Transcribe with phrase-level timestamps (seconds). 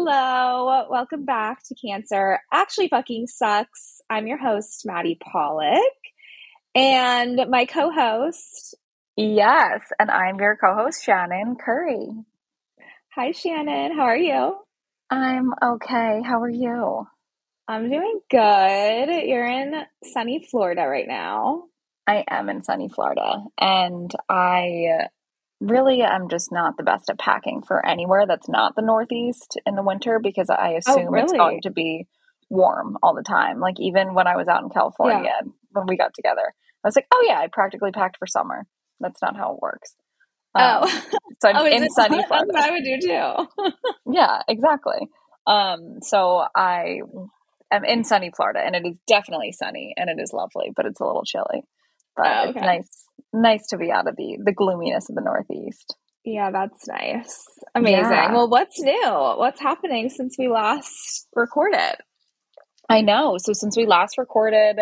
[0.00, 4.00] Hello, welcome back to Cancer Actually Fucking Sucks.
[4.08, 5.80] I'm your host, Maddie Pollock,
[6.72, 8.76] and my co host.
[9.16, 12.10] Yes, and I'm your co host, Shannon Curry.
[13.16, 13.96] Hi, Shannon.
[13.96, 14.56] How are you?
[15.10, 16.22] I'm okay.
[16.24, 17.04] How are you?
[17.66, 19.26] I'm doing good.
[19.26, 21.64] You're in sunny Florida right now.
[22.06, 25.08] I am in sunny Florida, and I
[25.60, 29.74] really I'm just not the best at packing for anywhere that's not the Northeast in
[29.74, 32.06] the winter because I Oh, assume it's going to be
[32.50, 33.60] warm all the time.
[33.60, 35.32] Like, even when I was out in California
[35.72, 38.66] when we got together, I was like, oh, yeah, I practically packed for summer.
[39.00, 39.94] That's not how it works.
[40.54, 40.86] Um, Oh,
[41.40, 42.52] so I'm oh, in sunny That's Florida.
[42.52, 43.72] what I would do too.
[44.12, 45.08] Yeah, exactly.
[45.46, 47.00] Um, so I
[47.72, 51.00] am in sunny Florida, and it is definitely sunny, and it is lovely, but it's
[51.00, 51.62] a little chilly.
[52.16, 52.88] But Oh, it's nice,
[53.32, 55.94] nice to be out of the the gloominess of the Northeast.
[56.24, 57.42] Yeah, that's nice.
[57.74, 58.12] Amazing.
[58.12, 58.32] Yeah.
[58.32, 59.10] Well, what's new?
[59.36, 61.96] What's happening since we last recorded?
[62.88, 63.36] I know.
[63.38, 64.78] So since we last recorded,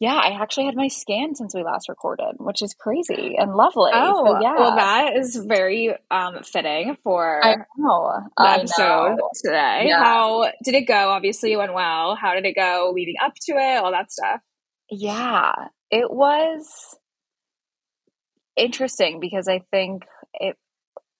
[0.00, 3.90] yeah, I actually had my scan since we last recorded, which is crazy and lovely.
[3.92, 8.20] Oh, so yeah, well, that is very um, fitting for I know.
[8.36, 9.28] the I episode know.
[9.44, 9.84] today.
[9.88, 10.02] Yeah.
[10.02, 11.10] How did it go?
[11.10, 12.16] Obviously, it went well.
[12.16, 13.76] How did it go leading up to it?
[13.84, 14.40] All that stuff.
[14.90, 15.52] Yeah,
[15.90, 16.96] it was
[18.60, 20.56] interesting because I think it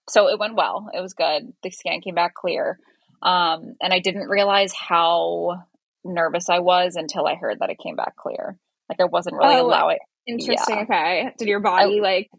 [0.09, 0.89] so it went well.
[0.93, 1.53] It was good.
[1.63, 2.79] The scan came back clear.
[3.23, 5.63] Um, and I didn't realize how
[6.05, 8.57] nervous I was until I heard that it came back clear.
[8.89, 10.77] Like I wasn't really Oh, allowing Interesting.
[10.77, 10.83] Yeah.
[10.83, 11.31] Okay.
[11.39, 12.31] Did your body like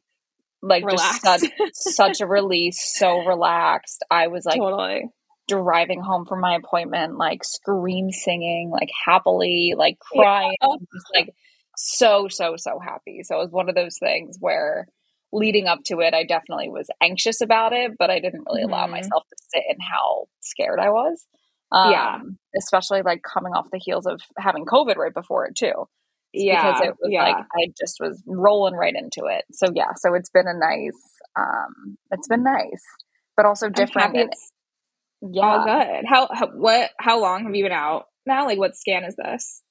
[0.61, 1.19] like relax?
[1.21, 4.03] just such, such a release, so relaxed.
[4.11, 5.03] I was like totally.
[5.47, 10.21] driving home from my appointment, like scream singing, like happily, like Yeah.
[10.21, 10.55] crying,
[10.93, 11.33] just like
[11.75, 13.21] so, so, so happy.
[13.23, 14.87] So it was one of those things where
[15.33, 18.85] leading up to it, I definitely was anxious about it, but I didn't really allow
[18.87, 18.91] Mhm.
[18.91, 21.25] myself to sit in how scared I was.
[21.71, 22.19] Um, Yeah.
[22.57, 25.87] Especially like coming off the heels of having COVID right before it too.
[26.33, 26.73] Yeah.
[26.73, 27.23] Because it was yeah.
[27.23, 29.45] like I just was rolling right into it.
[29.51, 32.83] So yeah, so it's been a nice um it's been nice.
[33.37, 34.33] But also different and
[35.21, 35.43] yeah.
[35.43, 36.05] all good.
[36.07, 36.91] How, how what?
[36.99, 38.45] How long have you been out now?
[38.45, 39.61] Like, what scan is this?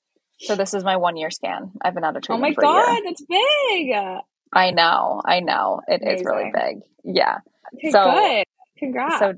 [0.40, 1.72] So this is my one year scan.
[1.82, 2.44] I've been out of treatment.
[2.44, 3.02] Oh my for a god, year.
[3.04, 4.22] that's big.
[4.52, 5.80] I know, I know.
[5.86, 6.80] It is really big.
[7.04, 7.38] Yeah.
[7.76, 8.44] Okay, So- good.
[8.78, 9.18] Congrats.
[9.18, 9.34] So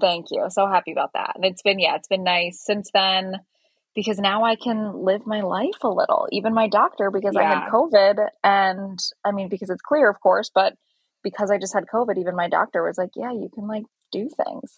[0.00, 0.46] thank you.
[0.50, 1.32] So happy about that.
[1.34, 3.40] And it's been yeah, it's been nice since then
[3.96, 6.28] because now I can live my life a little.
[6.30, 10.50] Even my doctor because I had COVID and I mean because it's clear of course,
[10.54, 10.74] but
[11.24, 14.28] because I just had COVID, even my doctor was like, "Yeah, you can like do
[14.28, 14.76] things."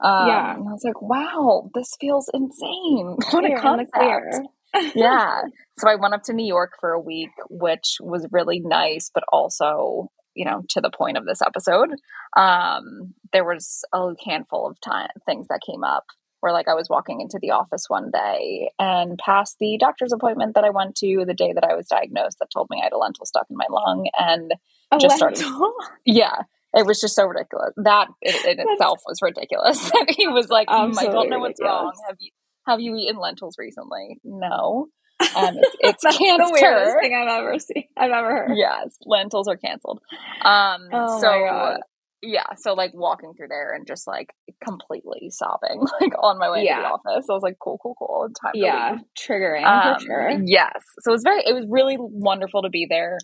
[0.00, 0.54] Um, Yeah.
[0.56, 3.16] and I was like, "Wow, this feels insane!
[3.30, 4.48] What a concept!"
[4.94, 5.42] Yeah.
[5.78, 9.22] So I went up to New York for a week, which was really nice, but
[9.32, 11.90] also, you know, to the point of this episode,
[12.36, 16.04] um, there was a handful of time things that came up
[16.40, 20.56] where like I was walking into the office one day and past the doctor's appointment
[20.56, 22.92] that I went to the day that I was diagnosed that told me I had
[22.92, 24.52] a lentil stuck in my lung and
[24.92, 25.44] A Just started-
[26.04, 26.42] yeah,
[26.74, 27.72] it was just so ridiculous.
[27.76, 29.90] That in, in itself was ridiculous.
[30.08, 31.62] he was like, mm, I don't know what's ridiculous.
[31.62, 31.92] wrong.
[32.08, 32.30] Have you
[32.68, 34.20] have you eaten lentils recently?
[34.24, 34.88] No.
[35.36, 36.44] Um, it's, it's That's cancer.
[36.46, 37.84] the weirdest thing I've ever seen.
[37.96, 38.56] I've ever heard.
[38.56, 40.00] Yes, lentils are canceled.
[40.42, 41.80] Um, Oh so my God.
[42.22, 44.32] yeah, so like walking through there and just like
[44.64, 47.26] completely sobbing, like on my way to the office.
[47.28, 48.28] I was like, cool, cool, cool.
[48.40, 50.30] Time Yeah, triggering Um, for sure.
[50.46, 50.84] Yes.
[51.00, 53.18] So it was very, it was really wonderful to be there.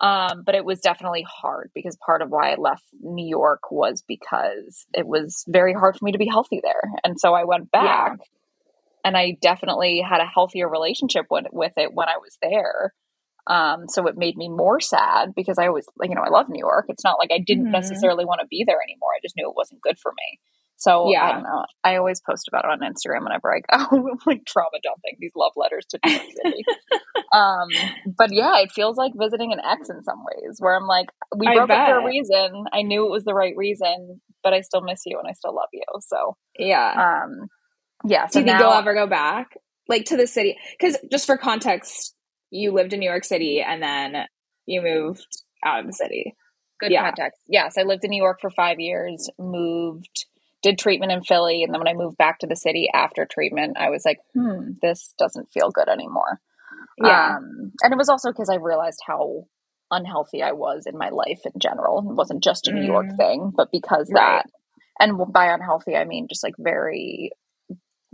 [0.00, 4.02] Um, but it was definitely hard because part of why I left New York was
[4.06, 6.90] because it was very hard for me to be healthy there.
[7.04, 8.18] And so I went back
[9.04, 12.92] and I definitely had a healthier relationship with, with it when I was there.
[13.46, 16.58] Um, so it made me more sad because I always, you know, I love New
[16.58, 16.86] York.
[16.88, 17.72] It's not like I didn't Mhm.
[17.72, 19.10] necessarily want to be there anymore.
[19.14, 20.38] I just knew it wasn't good for me.
[20.76, 21.24] So Yeah.
[21.24, 21.64] I don't know.
[21.84, 24.16] I always post about it on Instagram whenever I go.
[24.26, 26.64] Like trauma dumping these love letters to New York City.
[27.32, 27.68] um,
[28.16, 31.06] but yeah, it feels like visiting an ex in some ways, where I'm like,
[31.36, 32.64] we broke up for a reason.
[32.72, 35.54] I knew it was the right reason, but I still miss you and I still
[35.54, 35.84] love you.
[36.00, 37.22] So, Yeah.
[37.24, 37.48] um,
[38.04, 38.26] yeah.
[38.26, 39.56] Do So you think now, you'll ever go back,
[39.88, 40.56] like to the city?
[40.78, 42.14] Because just for context,
[42.50, 44.24] you lived in New York City and then
[44.66, 45.26] you moved
[45.64, 46.34] out of the city.
[46.80, 47.04] good yeah.
[47.04, 47.40] context.
[47.48, 50.26] Yes, I lived in New York for five years, moved,
[50.62, 53.76] did treatment in Philly, and then when I moved back to the city after treatment,
[53.78, 56.40] I was like, hmm, this doesn't feel good anymore.
[56.98, 57.36] Yeah.
[57.36, 59.46] Um, and it was also because I realized how
[59.90, 61.98] unhealthy I was in my life in general.
[61.98, 63.16] It wasn't just a New York Mm.
[63.16, 64.42] thing, but because Right.
[64.42, 64.50] that,
[64.98, 67.30] and by unhealthy, I mean just like very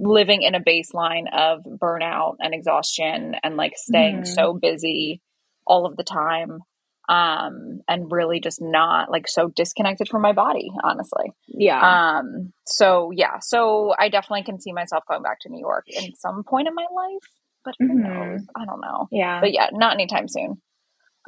[0.02, 4.26] living in a baseline of burnout and exhaustion and like staying Mhm.
[4.26, 5.20] so busy
[5.66, 6.60] all of the time.
[7.08, 11.32] um, and really just not like so disconnected from my body, honestly.
[11.48, 11.80] Yeah.
[12.20, 16.14] Um, so yeah, so I definitely can see myself going back to New York in
[16.14, 17.28] some point in my life,
[17.64, 18.02] but who Mhm.
[18.04, 18.46] knows?
[18.54, 19.08] I don't know.
[19.10, 19.40] yeah.
[19.40, 20.62] But yeah, not anytime soon.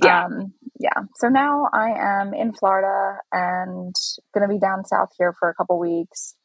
[0.05, 0.27] Yeah.
[0.27, 1.03] Um, yeah.
[1.17, 1.91] So now I
[2.21, 3.93] am in Florida and
[4.33, 6.37] gonna be down south here for a couple weeks.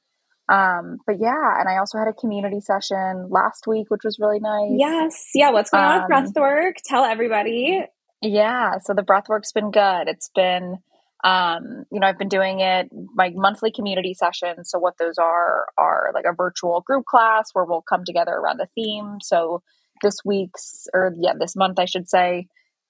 [0.49, 4.39] Um, but yeah, and I also had a community session last week, which was really
[4.39, 4.71] nice.
[4.77, 5.29] yes.
[5.35, 5.51] Yeah.
[5.51, 6.73] What's going on with Um, breathwork?
[6.85, 7.83] Tell everybody.
[8.21, 10.07] Yeah, so the breath work's been good.
[10.07, 10.77] It's been
[11.23, 14.69] um, you know, I've been doing it my monthly community sessions.
[14.69, 18.61] So what those are are like a virtual group class where we'll come together around
[18.61, 19.17] a theme.
[19.21, 19.63] So
[20.01, 22.47] this week's or yeah, this month I should say,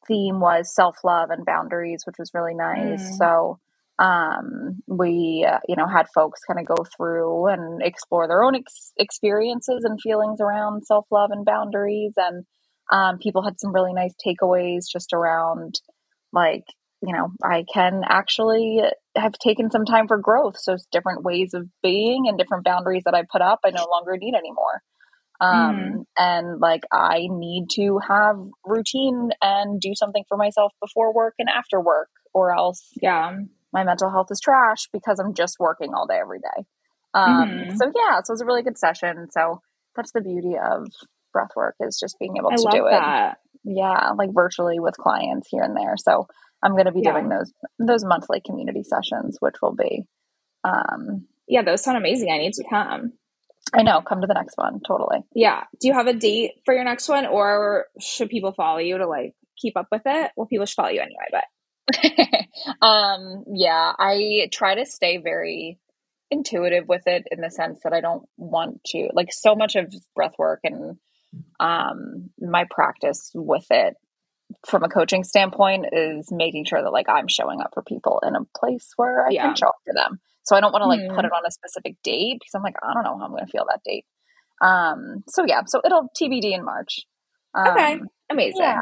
[0.07, 3.01] theme was self-love and boundaries, which was really nice.
[3.01, 3.17] Mm.
[3.17, 3.59] So
[3.99, 8.55] um we uh, you know had folks kind of go through and explore their own
[8.55, 12.45] ex- experiences and feelings around self-love and boundaries and
[12.91, 15.75] um, people had some really nice takeaways just around
[16.31, 16.63] like
[17.01, 18.81] you know i can actually
[19.15, 23.03] have taken some time for growth so it's different ways of being and different boundaries
[23.05, 24.81] that i put up i no longer need anymore
[25.39, 26.05] um, Mhm.
[26.17, 31.49] and like i need to have routine and do something for myself before work and
[31.49, 33.37] after work or else Yeah.
[33.77, 36.59] My mental health is trash because i'm just working all day every day
[37.13, 37.75] um, Mhm.
[37.77, 39.61] so yeah so it was a really good session so
[39.95, 40.87] that's the beauty of
[41.33, 45.47] breath work is just being able I to do it yeah like virtually with clients
[45.51, 46.27] here and there so
[46.63, 47.11] i'm going to be Yeah.
[47.13, 47.51] doing those
[47.91, 50.05] those monthly community sessions which will be
[50.63, 51.63] um Yeah.
[51.63, 52.29] Those sound amazing.
[52.31, 53.13] I need to come.
[53.73, 55.63] i know come to the next one totally Yeah.
[55.79, 59.07] Do you have a date for your next one or should people follow you to
[59.07, 60.31] like keep up with it?
[60.35, 61.45] Well, people should follow you anyway, but
[62.81, 65.79] um yeah i try to stay very
[66.31, 69.93] intuitive with it in the sense that i don't want to like so much of
[70.15, 70.97] breath work and
[71.59, 73.95] um my practice with it
[74.67, 78.35] from a coaching standpoint is making sure that like i'm showing up for people in
[78.35, 79.47] a place where i Yeah.
[79.47, 81.15] can show up for them so i don't want to like Hmm.
[81.15, 83.45] put it on a specific date because i'm like i don't know how i'm going
[83.45, 84.05] to feel that date
[84.61, 87.01] um so yeah so it'll tbd in march
[87.55, 87.99] um, okay.
[88.29, 88.61] Amazing.
[88.61, 88.79] yeah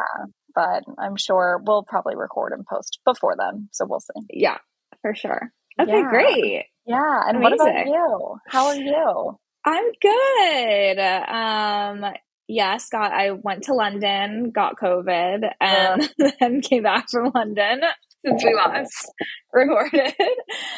[0.56, 4.58] but i'm sure we'll probably record and post before then so we'll see Yeah,
[5.02, 5.52] for sure.
[5.80, 6.10] Okay, Yeah.
[6.10, 6.66] great.
[6.86, 9.38] yeah and what about you how are you
[9.68, 11.00] I'm good.
[11.00, 12.14] Um,
[12.48, 16.08] yes, got I went to London, got COVID, and
[16.40, 17.82] then came back from London
[18.24, 19.12] since we last
[19.54, 20.14] recorded.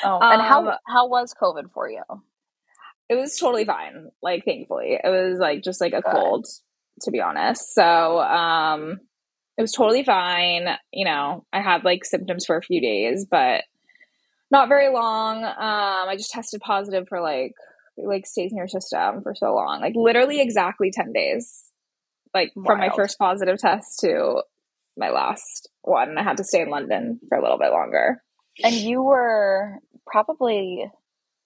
[0.06, 2.02] oh and how Um, how was covid for you
[3.10, 4.10] It was totally fine.
[4.22, 6.10] Like, thankfully, it was like just like a Good.
[6.12, 6.46] cold,
[7.02, 7.74] to be honest.
[7.74, 9.00] So, um,
[9.57, 10.68] it was totally fine.
[10.92, 13.63] You know, I had like symptoms for a few days, but
[14.51, 15.44] not very long.
[15.44, 17.54] Um, I just tested positive for like
[17.98, 21.63] like stays in your system for so long, like literally exactly ten days,
[22.33, 24.44] like from my first positive test to
[24.95, 26.18] my last one.
[26.18, 28.21] I had to stay in London for a little bit longer.
[28.63, 30.89] And you were probably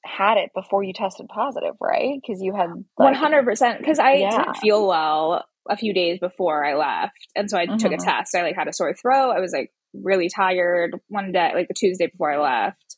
[0.03, 2.19] had it before you tested positive, right?
[2.21, 2.69] Because you had
[2.99, 4.29] hundred percent, because I Yeah.
[4.31, 8.03] didn't feel well a few days before I left, and so I took a Mhm.
[8.03, 8.35] test.
[8.35, 9.31] I like had a sore throat.
[9.31, 12.97] I was like really tired one day, like the Tuesday before I left.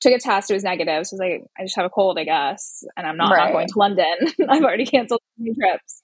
[0.00, 0.50] Took a test.
[0.50, 1.06] It was negative.
[1.06, 3.44] So I was like, I just have a cold, I guess, and I'm not, Right.
[3.46, 4.14] not going to London.
[4.48, 5.20] I've already canceled
[5.60, 6.02] trips.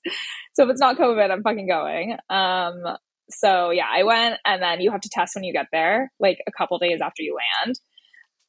[0.55, 2.16] So if it's not COVID, I'm fucking going.
[2.31, 2.96] Um.
[3.31, 6.38] So yeah, I went, and then you have to test when you get there, like
[6.46, 7.79] a couple days after you land.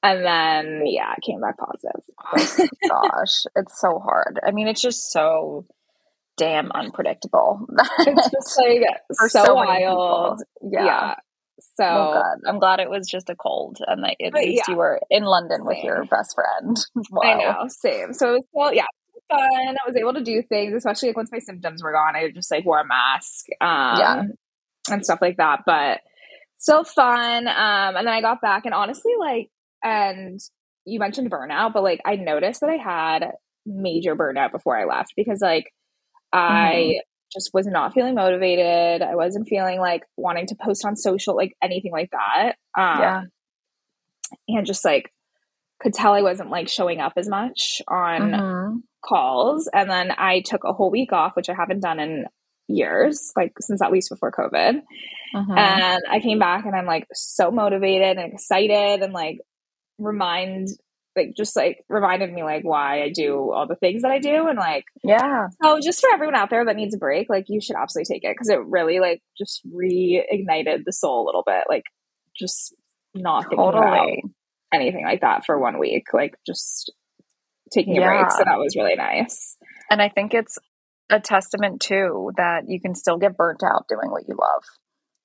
[0.01, 2.01] And then yeah, I came back positive.
[2.89, 4.39] gosh, it's so hard.
[4.45, 5.65] I mean, it's just so
[6.39, 7.67] damn unpredictable.
[7.99, 8.81] It's just like
[9.29, 10.41] so, so wild.
[10.61, 10.85] Yeah.
[10.85, 11.15] Yeah.
[11.75, 12.49] So good.
[12.49, 14.73] I'm glad it was just a cold, and that at But least yeah.
[14.73, 16.77] you were in London with your best friend.
[17.11, 17.21] wow.
[17.21, 18.13] I know, same.
[18.13, 18.85] So it was well, yeah,
[19.29, 19.39] fun.
[19.43, 22.15] I was able to do things, especially like once my symptoms were gone.
[22.15, 24.23] I just like wore a mask, um, Yeah.
[24.89, 25.61] and stuff like that.
[25.65, 25.99] But
[26.59, 27.47] still fun.
[27.47, 29.49] Um, and then I got back, and honestly, like,
[29.83, 30.39] and
[30.85, 33.31] you mentioned burnout, but like I noticed that I had
[33.65, 35.71] major burnout before I left because like
[36.33, 39.01] I just was not feeling motivated.
[39.01, 42.53] I wasn't feeling like wanting to post on social, like anything like that.
[42.77, 43.21] Um, Yeah.
[44.47, 45.11] and just like
[45.79, 48.81] could tell I wasn't like showing up as much on Mhm.
[49.01, 49.69] calls.
[49.73, 52.25] And then I took a whole week off, which I haven't done in
[52.67, 54.81] years, like since at least before COVID.
[55.35, 55.57] Mhm.
[55.57, 59.39] And I came back and I'm like so motivated and excited and like
[59.97, 60.67] remind
[61.19, 64.47] like just like reminded me like why I do all the things that I do
[64.47, 65.47] and like yeah.
[65.63, 68.23] oh just for everyone out there that needs a break like you should absolutely take
[68.23, 71.83] it because it really like just reignited the soul a little bit like
[72.37, 72.73] just
[73.13, 74.07] not thinking about
[74.73, 76.91] anything like that for one week like just
[77.73, 78.19] taking a Yeah.
[78.21, 79.57] break so that was really nice
[79.91, 80.57] And I think it's
[81.09, 84.63] a testament too that you can still get burnt out doing what you love.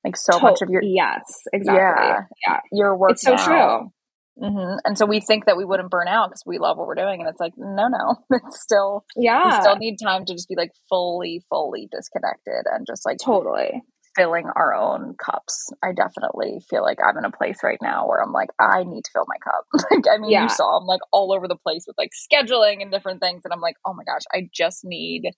[0.03, 1.23] like so to- much of your yes
[1.53, 2.61] exactly yeah, yeah.
[2.73, 3.45] your work it's so now.
[3.47, 3.93] true
[4.41, 4.79] Mm-hmm.
[4.85, 7.21] And so we think that we wouldn't burn out because we love what we're doing,
[7.21, 10.57] and it's like, no, no, it's still, yeah, we still need time to just be
[10.57, 13.83] like fully, fully disconnected and just like totally
[14.17, 15.73] filling our own cups.
[15.83, 19.03] I definitely feel like I'm in a place right now where I'm like, I need
[19.03, 19.65] to fill my cup.
[19.91, 20.45] like, I mean, yeah.
[20.45, 23.53] you saw I'm like all over the place with like scheduling and different things, and
[23.53, 25.31] I'm like, oh my gosh, I just need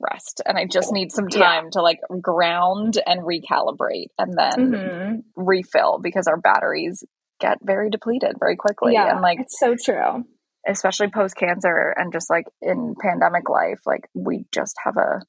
[0.00, 1.70] rest and I just need some time yeah.
[1.74, 5.20] to like ground and recalibrate and then mm-hmm.
[5.36, 7.04] refill because our batteries
[7.42, 8.94] get very depleted very quickly.
[8.94, 10.24] Yeah, and like it's so true.
[10.66, 15.20] Especially post cancer and just like in pandemic life, like we just have a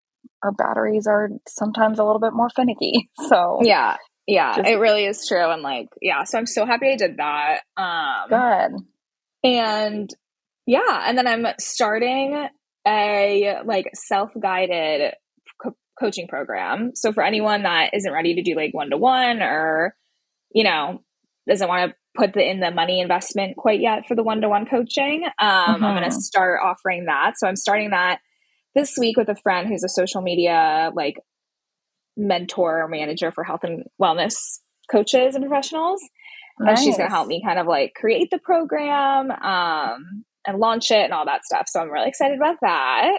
[0.44, 3.10] our batteries are sometimes a little bit more finicky.
[3.30, 5.50] So yeah, yeah, just, it really is true.
[5.50, 7.62] And like, yeah, so I'm so happy I did that.
[7.78, 9.50] Um, good.
[9.50, 10.10] And
[10.66, 12.48] yeah, and then I'm starting
[12.88, 15.14] a like self guided
[15.62, 16.92] co- coaching program.
[16.96, 19.96] So for anyone that isn't ready to do like one to one or
[20.54, 21.02] you know
[21.48, 25.24] doesn't want to put the, in the money investment quite yet for the one-to-one coaching.
[25.40, 25.84] Um, mm-hmm.
[25.84, 27.34] I'm going to start offering that.
[27.38, 28.20] So I'm starting that
[28.76, 31.16] this week with a friend who's a social media like
[32.16, 34.60] mentor manager for health and wellness
[34.92, 36.02] coaches and professionals.
[36.60, 36.78] Nice.
[36.78, 40.92] And she's going to help me kind of like create the program um, and launch
[40.92, 41.66] it and all that stuff.
[41.68, 43.18] So I'm really excited about that.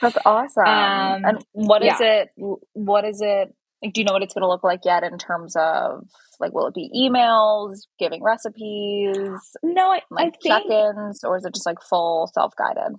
[0.00, 0.64] That's awesome.
[0.64, 2.22] Um, and what is yeah.
[2.22, 2.28] it?
[2.72, 5.18] What is it like, do you know what it's going to look like yet in
[5.18, 6.06] terms of
[6.40, 9.40] like, will it be emails, giving recipes?
[9.62, 12.96] No, I, like I check-ins, or is it just like full self-guided?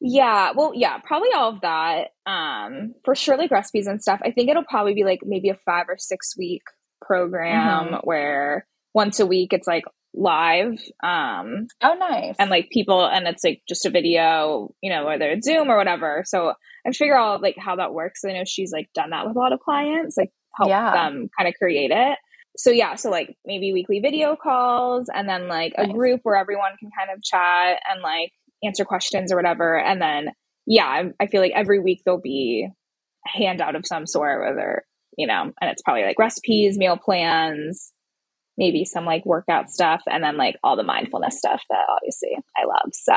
[0.00, 2.08] Yeah, well, yeah, probably all of that.
[2.26, 4.20] Um, for sure, like recipes and stuff.
[4.24, 6.62] I think it'll probably be like maybe a five or six week
[7.00, 7.94] program mm-hmm.
[8.02, 10.78] where once a week it's like live.
[11.02, 12.36] Um, oh, nice.
[12.38, 15.76] And like people, and it's like just a video, you know, whether it's Zoom or
[15.76, 16.22] whatever.
[16.26, 16.52] So
[16.86, 18.24] I'm figure out like how that works.
[18.24, 20.92] I know she's like done that with a lot of clients, like help yeah.
[20.92, 22.18] them kind of create it.
[22.56, 25.88] So yeah, so like maybe weekly video calls and then like nice.
[25.88, 29.78] a group where everyone can kind of chat and like answer questions or whatever.
[29.78, 30.32] And then
[30.66, 32.68] yeah, I, I feel like every week there'll be
[33.26, 34.84] a handout of some sort, whether
[35.16, 37.92] you know, and it's probably like recipes, meal plans,
[38.58, 42.66] maybe some like workout stuff and then like all the mindfulness stuff that obviously I
[42.66, 42.90] love.
[42.92, 43.14] So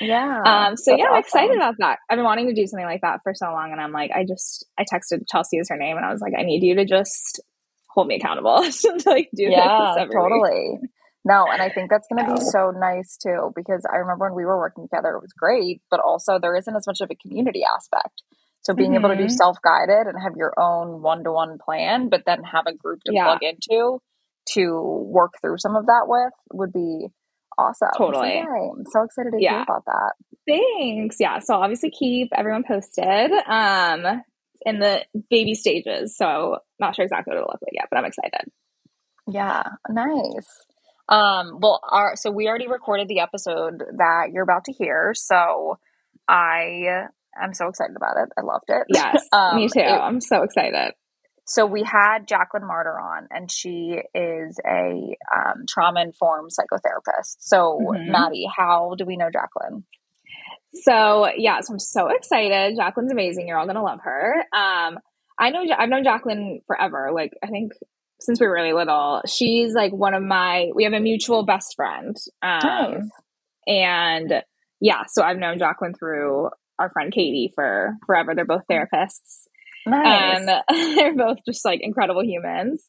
[0.00, 0.42] yeah.
[0.44, 1.98] Um so yeah, I'm excited about that.
[2.08, 4.24] I've been wanting to do something like that for so long and I'm like I
[4.24, 6.84] just I texted Chelsea as her name and I was like I need you to
[6.84, 7.40] just
[7.88, 10.78] hold me accountable to like do yeah, totally.
[10.80, 10.90] Week.
[11.24, 14.34] No, and I think that's going to be so nice too because I remember when
[14.34, 17.14] we were working together it was great, but also there isn't as much of a
[17.14, 18.22] community aspect.
[18.62, 19.04] So being mm-hmm.
[19.04, 19.30] able to do mm-hmm.
[19.30, 23.24] self-guided and have your own one-to-one plan but then have a group to yeah.
[23.24, 24.00] plug into
[24.54, 27.08] to work through some of that with would be
[27.58, 27.88] awesome.
[27.96, 28.28] Totally.
[28.28, 29.50] So, yeah, I'm so excited to yeah.
[29.50, 30.12] hear about that.
[30.46, 31.16] Thanks.
[31.20, 31.38] Yeah.
[31.38, 33.32] So obviously keep everyone posted.
[33.46, 34.22] Um
[34.64, 36.16] in the baby stages.
[36.16, 38.50] So not sure exactly what it'll look like yet, but I'm excited.
[39.28, 39.62] Yeah.
[39.88, 40.48] Nice.
[41.08, 45.12] Um, well our so we already recorded the episode that you're about to hear.
[45.14, 45.78] So
[46.28, 47.06] I
[47.40, 48.28] am so excited about it.
[48.38, 48.86] I loved it.
[48.88, 49.24] Yes.
[49.32, 49.80] um, me too.
[49.80, 50.94] It, I'm so excited.
[51.52, 57.36] So we had Jacqueline Martyr on, and she is a um, trauma informed psychotherapist.
[57.40, 58.10] So, mm-hmm.
[58.10, 59.84] Maddie, how do we know Jacqueline?
[60.72, 62.78] So yeah, so I'm so excited.
[62.78, 63.48] Jacqueline's amazing.
[63.48, 64.34] You're all gonna love her.
[64.50, 64.98] Um,
[65.38, 67.10] I know I've known Jacqueline forever.
[67.12, 67.72] Like I think
[68.18, 69.20] since we were really little.
[69.26, 70.70] She's like one of my.
[70.74, 72.16] We have a mutual best friend.
[72.40, 73.10] Um, nice.
[73.66, 74.42] And
[74.80, 78.34] yeah, so I've known Jacqueline through our friend Katie for forever.
[78.34, 79.48] They're both therapists.
[79.86, 80.38] Nice.
[80.38, 80.48] And
[80.96, 82.88] they're both just like incredible humans.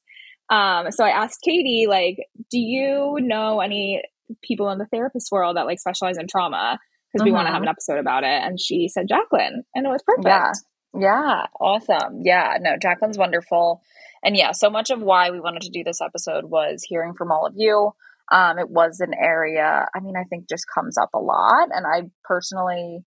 [0.50, 2.18] Um, so I asked Katie, like,
[2.52, 4.04] do you know any
[4.42, 6.80] people in the therapist world that like specialize in trauma?
[7.12, 7.26] Because mm-hmm.
[7.26, 8.44] we want to have an episode about it.
[8.44, 10.28] And she said Jacqueline, and it was perfect.
[10.28, 10.52] Yeah.
[10.96, 11.46] Yeah.
[11.60, 12.22] Awesome.
[12.24, 12.58] Yeah.
[12.60, 13.82] No, Jacqueline's wonderful.
[14.24, 17.32] And yeah, so much of why we wanted to do this episode was hearing from
[17.32, 17.92] all of you.
[18.32, 21.70] Um, it was an area, I mean, I think just comes up a lot.
[21.72, 23.04] And I personally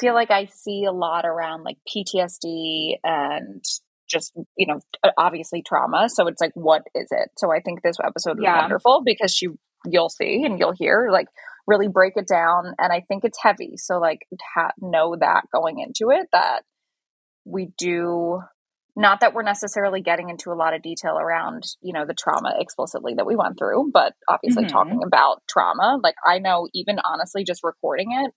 [0.00, 3.64] feel like I see a lot around like PTSD and
[4.08, 4.80] just, you know,
[5.16, 6.08] obviously trauma.
[6.08, 7.30] So it's like, what is it?
[7.36, 8.60] So I think this episode was yeah.
[8.60, 9.48] wonderful because she,
[9.86, 11.26] you'll see and you'll hear like
[11.66, 12.74] really break it down.
[12.78, 13.74] And I think it's heavy.
[13.76, 14.20] So like,
[14.54, 16.62] ha- know that going into it that
[17.44, 18.40] we do
[18.98, 22.54] not that we're necessarily getting into a lot of detail around you know the trauma
[22.58, 24.72] explicitly that we went through but obviously mm-hmm.
[24.72, 28.32] talking about trauma like i know even honestly just recording it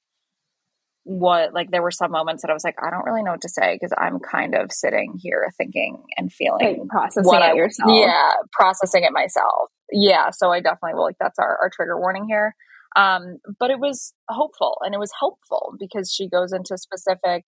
[1.03, 3.41] what like there were some moments that I was like, I don't really know what
[3.41, 7.51] to say because I'm kind of sitting here thinking and feeling like processing what it
[7.51, 7.89] I, yourself.
[7.91, 9.69] Yeah, processing it myself.
[9.91, 12.53] Yeah, so I definitely will like that's our, our trigger warning here.
[12.95, 17.45] Um, but it was hopeful and it was helpful because she goes into specific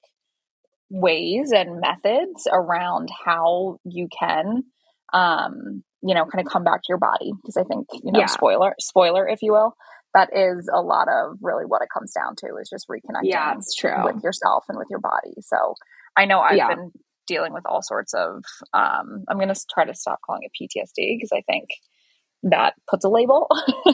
[0.90, 4.64] ways and methods around how you can
[5.12, 8.20] um you know kind of come back to your body because i think you know
[8.20, 8.28] Yeah.
[8.28, 9.76] spoiler spoiler if you will
[10.14, 13.56] that is a lot of really what it comes down to is just reconnecting Yeah,
[13.58, 14.04] it's true.
[14.04, 15.76] with yourself and with your body so
[16.18, 16.68] i know i've Yeah.
[16.68, 16.92] been
[17.28, 18.44] dealing with all sorts of
[18.74, 21.70] um i'm going to try to stop calling it ptsd because i think
[22.44, 23.48] that puts a label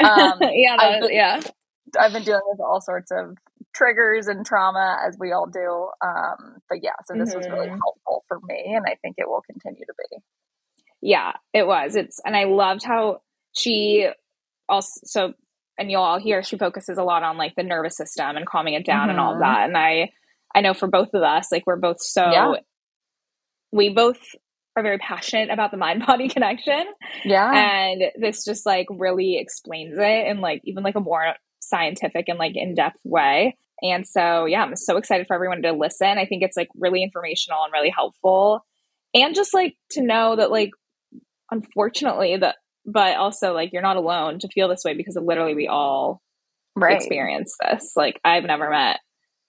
[0.00, 1.40] um yeah, I've been- yeah.
[1.98, 3.36] I've been dealing with all sorts of
[3.74, 5.88] triggers and trauma as we all do.
[6.04, 7.78] Um, but yeah, so this was really Mhm.
[7.80, 10.18] helpful for me, and I think it will continue to be.
[11.00, 11.94] Yeah, it was.
[11.94, 14.08] It's and I loved how she
[14.68, 15.34] also so
[15.78, 18.74] and you'll all hear she focuses a lot on like the nervous system and calming
[18.74, 19.40] it down and all Mhm.
[19.40, 19.64] that.
[19.68, 20.10] And I
[20.54, 22.52] I know for both of us, like we're both so Yeah.
[23.72, 24.18] we both
[24.76, 26.84] are very passionate about the mind body connection.
[27.24, 32.28] Yeah, And this just like really explains it in like even like a more scientific
[32.28, 33.56] and like in-depth way.
[33.82, 36.18] And so yeah, I'm so excited for everyone to listen.
[36.18, 38.64] I think it's like really informational and really helpful.
[39.14, 40.70] And just like to know that like
[41.50, 42.56] unfortunately that
[42.86, 46.20] but also like you're not alone to feel this way because literally we all
[46.74, 46.96] right.
[46.96, 47.92] experience this.
[47.96, 49.00] Like I've never met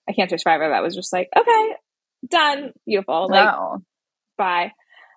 [0.10, 1.74] a cancer survivor that was just like, okay,
[2.28, 3.28] done, beautiful.
[3.30, 3.80] Like no,
[4.38, 4.72] bye.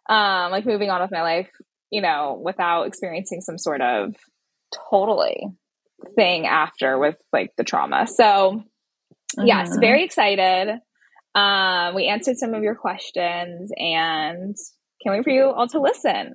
[0.08, 1.48] Um, like moving on with my life,
[1.90, 4.14] you know, without experiencing some sort of
[4.90, 5.46] totally.
[6.16, 8.06] thing after with like the trauma.
[8.06, 8.62] So
[9.38, 9.80] yes, Mhm.
[9.80, 10.78] very excited.
[11.34, 14.56] Um, we answered some of your questions and
[15.02, 16.34] can't wait for you all to listen.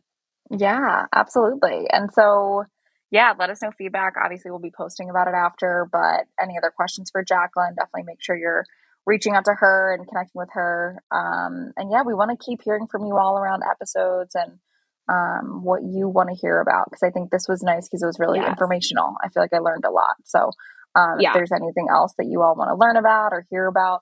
[0.52, 1.88] Yeah, absolutely.
[1.92, 2.66] And so,
[3.12, 4.14] yeah, let us know feedback.
[4.24, 8.22] Obviously, we'll be posting about it after, but any other questions for Jacqueline, definitely make
[8.22, 8.66] sure you're
[9.06, 11.02] reaching out to her and connecting with her.
[11.12, 14.60] Um, and yeah, we want to keep hearing from you all around episodes and
[15.08, 18.08] um, what you want to hear about because I think this was nice because it
[18.08, 18.50] was really Yes.
[18.50, 19.16] informational.
[19.24, 20.16] I feel like I learned a lot.
[20.26, 20.50] So,
[20.96, 21.30] um, Yeah.
[21.30, 24.02] if there's anything else that you all want to learn about or hear about,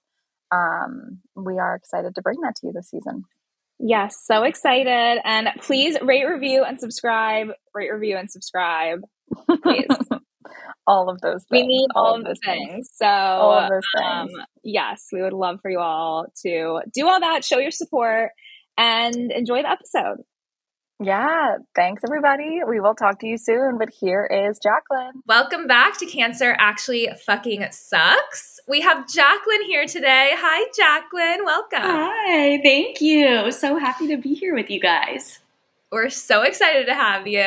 [0.51, 3.25] um, we are excited to bring that to you this season.
[3.85, 5.19] Yes, so excited.
[5.25, 7.49] And please rate, review, and subscribe.
[7.73, 9.01] Rate, review, and subscribe.
[9.61, 9.87] Please.
[10.87, 11.61] all of those things.
[11.63, 12.89] we need all, of those things.
[12.93, 14.29] So All of those um,
[14.63, 18.31] yes, we would love for you all to do all that, show your support,
[18.77, 20.23] and enjoy the episode.
[20.99, 21.57] Yeah.
[21.75, 22.61] Thanks, everybody.
[22.67, 23.77] We will talk to you soon.
[23.77, 25.23] But here is Jacqueline.
[25.27, 28.59] Welcome back to Cancer Actually Fucking Sucks.
[28.67, 30.31] We have Jacqueline here today.
[30.35, 31.45] Hi, Jacqueline.
[31.45, 31.81] Welcome.
[31.81, 33.51] Hi, thank you.
[33.51, 35.39] So happy to be here with you guys.
[35.91, 37.41] We're so excited to have you.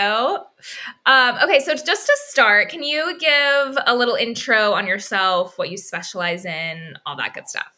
[1.07, 5.71] Um, okay, so just to start, can you give a little intro on yourself, what
[5.71, 7.76] you specialize in, all that good stuff?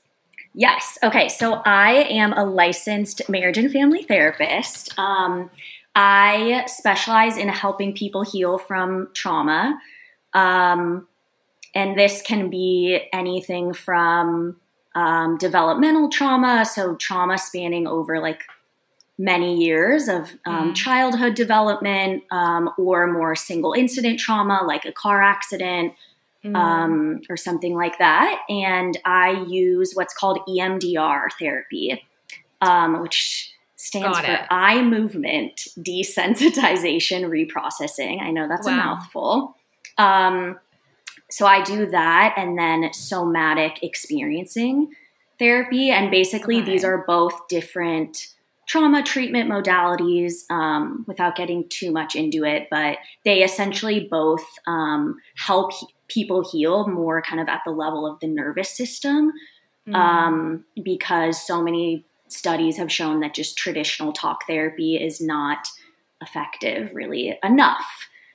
[0.58, 0.98] Yes.
[1.04, 1.28] Okay.
[1.28, 4.98] So I am a licensed marriage and family therapist.
[4.98, 5.50] Um,
[5.94, 9.78] I specialize in helping people heal from trauma.
[10.34, 11.06] Um,
[11.76, 14.56] and this can be anything from
[14.96, 18.42] um, developmental trauma, so trauma spanning over like
[19.16, 20.74] many years of um, Mhm.
[20.74, 25.92] childhood development, um, or more single incident trauma, like a car accident,
[26.44, 26.56] Mm.
[26.56, 28.42] um, or something like that.
[28.48, 32.00] And I use what's called EMDR therapy,
[32.60, 38.22] um, which stands for eye movement desensitization reprocessing.
[38.22, 39.56] I know that's a mouthful.
[39.98, 40.58] Um,
[41.30, 44.92] so I do that and then somatic experiencing
[45.38, 45.90] therapy.
[45.90, 46.70] And basically, Okay.
[46.72, 48.28] these are both different
[48.66, 55.16] trauma treatment modalities um, without getting too much into it, but they essentially both um,
[55.36, 59.32] help he- people heal more kind of at the level of the nervous system
[59.86, 59.94] Mm.
[59.94, 65.66] um, because so many studies have shown that just traditional talk therapy is not
[66.20, 67.86] effective really enough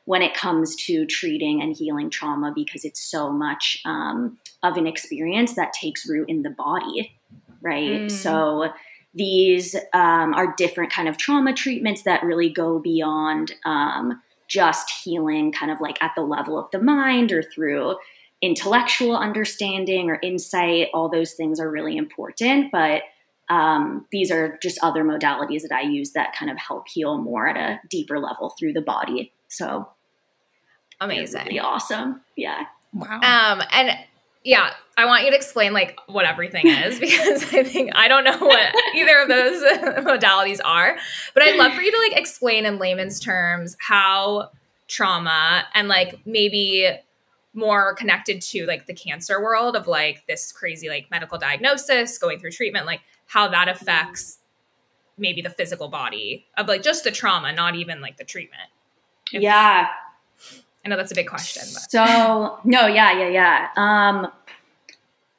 [0.06, 4.88] when it comes to treating and healing trauma because it's so much um, of an
[4.88, 7.16] experience that takes root in the body
[7.62, 8.12] right Mm.
[8.12, 8.70] so
[9.14, 14.20] these um, are different kind of trauma treatments that really go beyond um,
[14.54, 17.96] just healing kind of like at the level of the mind or through
[18.42, 23.04] intellectual understanding or insight all those things are really important but
[23.50, 27.48] um, these are just other modalities that i use that kind of help heal more
[27.48, 29.88] at a deeper level through the body so
[31.00, 31.46] Amazing.
[31.46, 33.16] really awesome yeah Wow.
[33.22, 33.98] Um, and
[34.44, 38.24] yeah, I want you to explain like what everything is because I think I don't
[38.24, 39.64] know what either of those
[40.06, 40.98] modalities are.
[41.34, 44.52] But I'd love for you to like explain in layman's terms how
[44.88, 46.90] trauma and like maybe
[47.56, 52.40] more connected to like the cancer world of like this crazy like medical diagnosis, going
[52.40, 54.40] through treatment, like how that affects
[55.18, 58.70] maybe the physical body of like just the trauma, not even like the treatment.
[59.32, 59.88] If- yeah
[60.86, 63.70] I know that's a big question, but So no, yeah, yeah, yeah.
[63.78, 64.30] Um,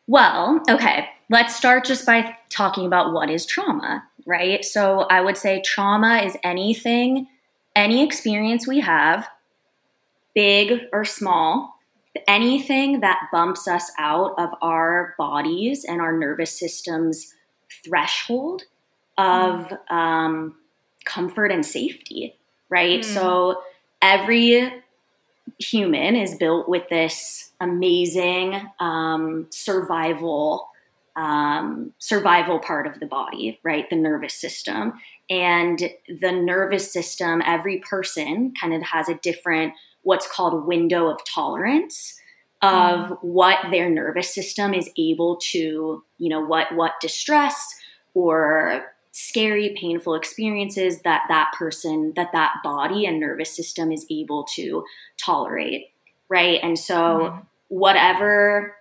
[0.07, 1.09] well, okay.
[1.31, 4.65] let's start just by talking about what is trauma, right?
[4.65, 7.27] So I would say trauma is anything,
[7.75, 9.29] any experience we have,
[10.35, 11.75] big or small,
[12.29, 17.33] anything that bumps us out of our bodies and our nervous system's
[17.85, 18.63] threshold
[19.17, 20.57] of um,
[21.05, 22.37] comfort and safety,
[22.69, 23.01] right?
[23.01, 23.05] Mm.
[23.05, 23.63] So
[24.03, 24.83] every
[25.59, 30.69] human is built with this amazing um, survival
[31.17, 33.89] um, survival part of the body, right?
[33.89, 34.95] The nervous system.
[35.31, 41.21] And the nervous system, every person kind of has a different, what's called window of
[41.25, 42.19] tolerance
[42.63, 43.19] of mm.
[43.23, 47.75] what their nervous system is able to, you know, what, what distress
[48.15, 54.45] or scary, painful experiences that that person, that that body and nervous system is able
[54.55, 54.85] to
[55.17, 55.87] tolerate,
[56.29, 56.59] right?
[56.63, 57.39] And so, mm-hmm.
[57.75, 58.77] Whatever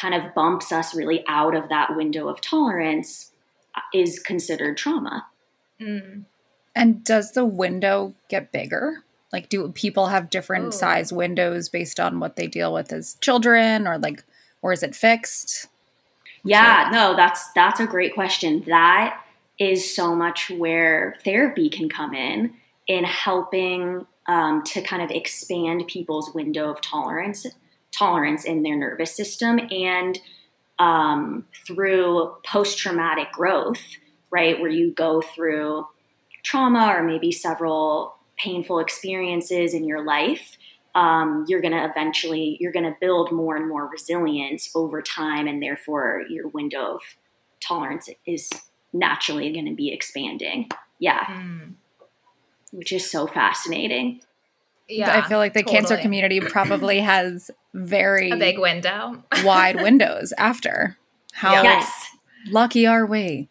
[0.00, 3.32] kind of bumps us really out of that window of tolerance
[3.92, 5.26] is considered trauma.
[5.78, 6.24] Mm.
[6.74, 9.04] And does the window get bigger?
[9.30, 10.70] Like, do people have different oh.
[10.70, 14.24] size windows based on what they deal with as children, or like,
[14.62, 15.66] or is it fixed?
[16.44, 18.64] Yeah, no, that's that's a great question.
[18.66, 19.20] That
[19.58, 22.54] is so much where therapy can come in
[22.86, 27.46] in helping um, to kind of expand people's window of tolerance
[27.96, 30.18] tolerance in their nervous system and
[30.78, 33.82] um, through post-traumatic growth
[34.30, 35.86] right where you go through
[36.42, 40.56] trauma or maybe several painful experiences in your life
[40.96, 45.46] um, you're going to eventually you're going to build more and more resilience over time
[45.46, 47.00] and therefore your window of
[47.60, 48.50] tolerance is
[48.92, 50.68] naturally going to be expanding.
[50.98, 51.24] Yeah.
[51.24, 51.74] Mm.
[52.70, 54.20] Which is so fascinating.
[54.88, 55.18] Yeah.
[55.18, 55.78] I feel like the totally.
[55.78, 59.22] cancer community probably has very a big window.
[59.44, 60.96] wide windows after.
[61.32, 62.10] How yes.
[62.50, 63.48] lucky are we?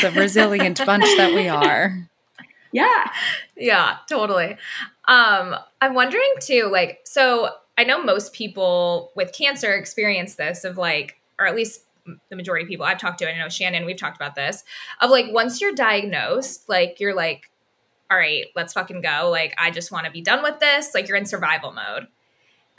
[0.00, 2.08] The resilient bunch that we are.
[2.74, 3.10] Yeah.
[3.54, 4.56] Yeah, totally.
[5.06, 10.78] Um, I'm wondering too, like, so I know most people with cancer experience this of
[10.78, 11.82] like, or at least
[12.30, 14.64] the majority of people I've talked to, I know Shannon, we've talked about this,
[15.02, 17.50] of like once you're diagnosed, like you're like,
[18.12, 19.30] all right, let's fucking go.
[19.30, 20.92] Like, I just want to be done with this.
[20.94, 22.08] Like, you're in survival mode.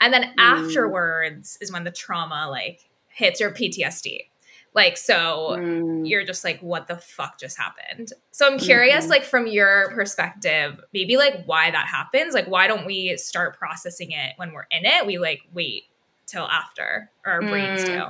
[0.00, 0.32] And then mm.
[0.38, 4.26] afterwards is when the trauma like hits your PTSD.
[4.74, 6.08] Like, so mm.
[6.08, 8.12] you're just like, what the fuck just happened?
[8.30, 9.10] So I'm curious, mm-hmm.
[9.10, 12.32] like, from your perspective, maybe like why that happens.
[12.32, 15.04] Like, why don't we start processing it when we're in it?
[15.04, 15.84] We like wait
[16.26, 18.02] till after, or our brains do.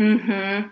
[0.00, 0.68] Mm-hmm.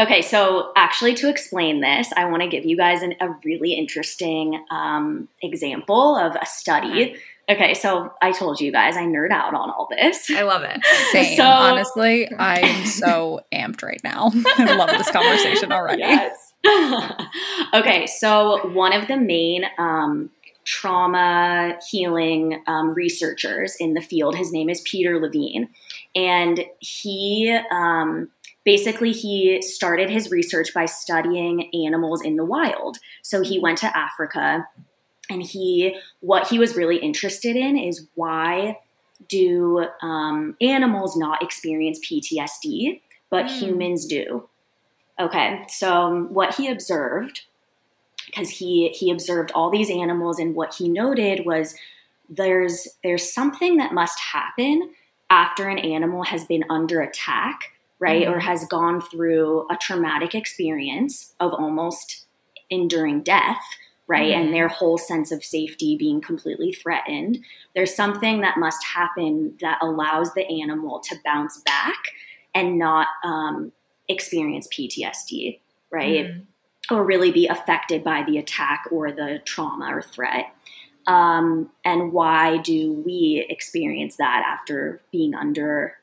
[0.00, 3.72] Okay, so actually, to explain this, I want to give you guys an, a really
[3.72, 7.16] interesting um, example of a study.
[7.50, 10.30] Okay, so I told you guys I nerd out on all this.
[10.30, 10.84] I love it.
[11.12, 11.36] Same.
[11.36, 14.30] So, Honestly, I'm so amped right now.
[14.58, 16.02] I love this conversation already.
[16.02, 16.52] Yes.
[17.74, 20.30] okay, so one of the main um,
[20.64, 25.70] trauma healing um, researchers in the field, his name is Peter Levine,
[26.14, 28.28] and he um,
[28.68, 32.98] basically he started his research by studying animals in the wild.
[33.22, 34.68] So he went to Africa
[35.30, 38.78] and he what he was really interested in is why
[39.26, 43.00] do um, animals not experience PTSD,
[43.30, 43.58] but mm.
[43.58, 44.46] humans do.
[45.18, 47.44] Okay, so um, what he observed,
[48.26, 51.74] because he he observed all these animals, and what he noted was
[52.28, 54.90] there's there's something that must happen
[55.30, 58.34] after an animal has been under attack right, mm-hmm.
[58.34, 62.26] or has gone through a traumatic experience of almost
[62.70, 63.62] enduring death,
[64.06, 64.42] right, mm-hmm.
[64.42, 67.38] and their whole sense of safety being completely threatened,
[67.74, 71.96] there's something that must happen that allows the animal to bounce back
[72.54, 73.72] and not um,
[74.08, 76.26] experience PTSD, right?
[76.26, 76.94] Mm-hmm.
[76.94, 80.46] Or really be affected by the attack or the trauma or threat.
[81.06, 85.97] Um, and why do we experience that after being under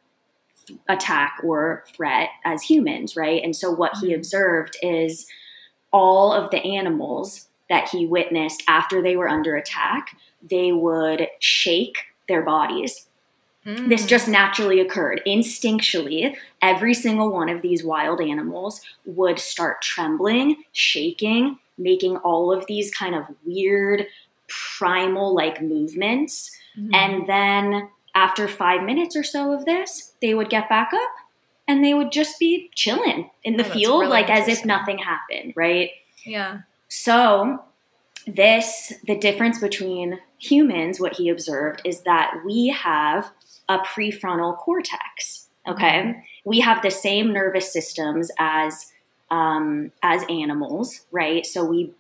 [0.87, 3.43] attack or threat as humans, right?
[3.43, 4.15] And so what he mm-hmm.
[4.15, 5.27] observed is
[5.91, 11.97] all of the animals that he witnessed after they were under attack, they would shake
[12.27, 13.07] their bodies.
[13.65, 13.89] Mm.
[13.89, 15.21] This just naturally occurred.
[15.25, 22.65] Instinctually, every single one of these wild animals would start trembling, shaking, making all of
[22.67, 24.05] these kind of weird,
[24.47, 26.51] primal like movements.
[26.77, 26.93] Mm.
[26.93, 31.11] And then after five minutes or so of this, they would get back up
[31.67, 34.99] and they would just be chilling in the oh, field, really like as if nothing
[34.99, 35.89] happened, right?
[36.25, 36.59] Yeah.
[36.87, 37.63] So,
[38.25, 43.31] this, the difference between humans, what he observed is that we have
[43.69, 46.01] a prefrontal cortex, okay?
[46.01, 46.19] Mm-hmm.
[46.45, 48.91] we have the same nervous systems as
[49.31, 51.45] um, as animals, right?
[51.45, 51.91] So we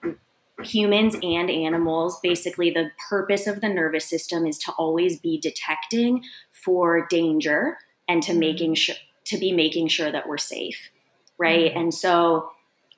[0.65, 6.23] humans and animals basically the purpose of the nervous system is to always be detecting
[6.51, 10.89] for danger and to making sure to be making sure that we're safe
[11.37, 11.79] right mm-hmm.
[11.79, 12.49] and so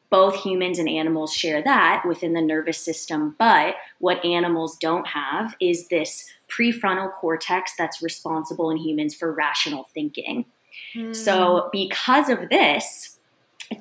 [0.10, 5.56] both humans and animals share that within the nervous system but what animals don't have
[5.60, 10.46] is this prefrontal cortex that's responsible in humans for rational thinking
[10.96, 11.16] mm.
[11.16, 13.20] so because of this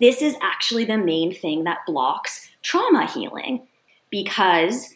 [0.00, 3.66] this is actually the main thing that blocks trauma healing
[4.24, 4.94] because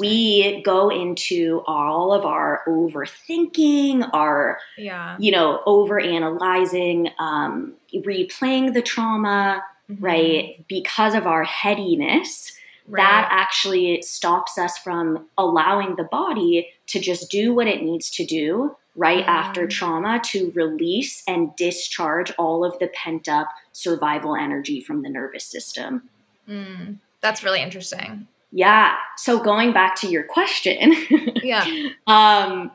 [0.00, 5.16] we go into all of our overthinking, our, yeah.
[5.18, 10.04] you know, over analyzing, um, replaying the trauma, mm-hmm.
[10.04, 10.64] right?
[10.66, 12.52] Because of our headiness,
[12.88, 13.02] right.
[13.02, 18.24] that actually stops us from allowing the body to just do what it needs to
[18.24, 19.28] do right mm.
[19.28, 25.08] after trauma to release and discharge all of the pent up survival energy from the
[25.08, 26.08] nervous system.
[26.48, 26.96] Mm.
[27.20, 28.26] That's really interesting.
[28.52, 28.96] Yeah.
[29.16, 30.94] So going back to your question,
[31.42, 31.64] yeah.
[32.06, 32.70] um,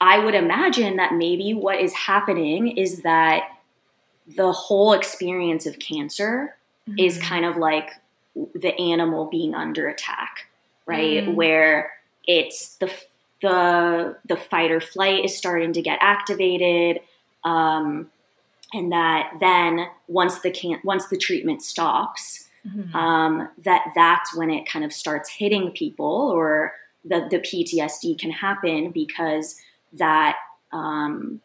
[0.00, 3.48] I would imagine that maybe what is happening is that
[4.26, 6.56] the whole experience of cancer
[6.88, 6.98] mm-hmm.
[6.98, 7.90] is kind of like
[8.54, 10.48] the animal being under attack,
[10.86, 11.24] right?
[11.24, 11.34] Mm.
[11.34, 11.92] Where
[12.26, 12.90] it's the
[13.42, 17.00] the the fight or flight is starting to get activated,
[17.44, 18.10] um,
[18.72, 22.94] and that then once the can once the treatment stops, mm-hmm.
[22.96, 26.72] um, that that's when it kind of starts hitting people or
[27.04, 29.56] the, the PTSD can happen because
[29.92, 30.36] that
[30.72, 31.40] um,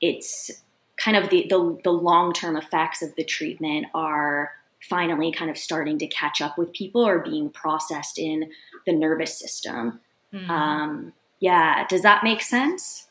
[0.00, 0.50] it's
[0.96, 4.52] kind of the, the, the long-term effects of the treatment are
[4.88, 8.50] finally kind of starting to catch up with people or being processed in
[8.86, 10.00] the nervous system.
[10.32, 10.48] Mm.
[10.48, 13.08] Um, yeah, does that make sense?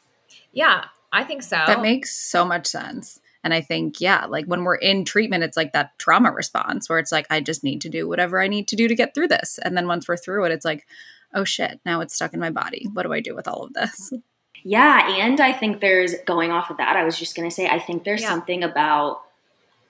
[0.51, 1.61] Yeah, I think so.
[1.67, 3.19] That makes so much sense.
[3.43, 6.99] And I think, yeah, like when we're in treatment, it's like that trauma response where
[6.99, 9.27] it's like, I just need to do whatever I need to do to get through
[9.27, 9.60] this.
[9.63, 10.86] And then once we're through it, it's like,
[11.34, 12.88] oh shit, now it's stuck in my body.
[12.93, 14.13] What do I do with all of this?
[14.63, 15.17] Yeah.
[15.17, 17.79] And I think there's going off of that, I was just going to say, I
[17.79, 18.29] think there's yeah.
[18.29, 19.21] something about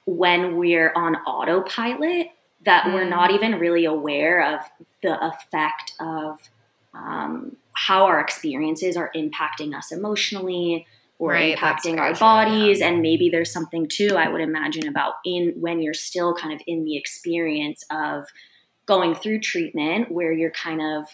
[0.05, 2.27] when we're on autopilot
[2.65, 2.93] that mm.
[2.93, 3.35] we're not mm.
[3.35, 4.61] even really aware of
[5.01, 6.49] the effect of
[6.93, 10.87] um, how our experiences are impacting us emotionally
[11.19, 12.87] or right, impacting our bodies yeah.
[12.87, 16.61] and maybe there's something too i would imagine about in when you're still kind of
[16.67, 18.25] in the experience of
[18.85, 21.05] going through treatment where you're kind of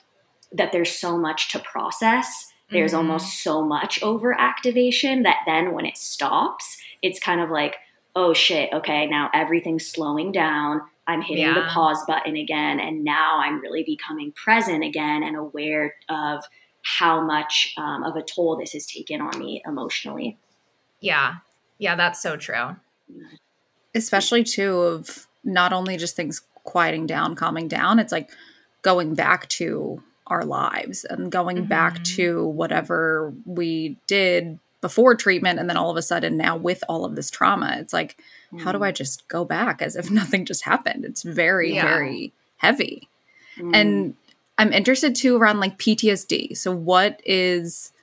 [0.51, 2.99] that there's so much to process there's mm-hmm.
[2.99, 7.75] almost so much over activation that then when it stops it's kind of like
[8.15, 11.53] oh shit okay now everything's slowing down i'm hitting yeah.
[11.53, 16.43] the pause button again and now i'm really becoming present again and aware of
[16.97, 20.37] how much um, of a toll this has taken on me emotionally.
[20.99, 21.35] Yeah.
[21.77, 22.75] Yeah, that's so true.
[23.93, 28.29] Especially too of not only just things quieting down, calming down, it's like
[28.81, 31.67] going back to our lives and going mm-hmm.
[31.67, 36.83] back to whatever we did before treatment and then all of a sudden now with
[36.87, 38.21] all of this trauma it's like
[38.53, 38.61] mm.
[38.61, 41.81] how do i just go back as if nothing just happened it's very yeah.
[41.83, 43.09] very heavy
[43.57, 43.75] mm.
[43.75, 44.15] and
[44.59, 46.55] I'm interested too around like PTSD.
[46.57, 47.93] So, what is,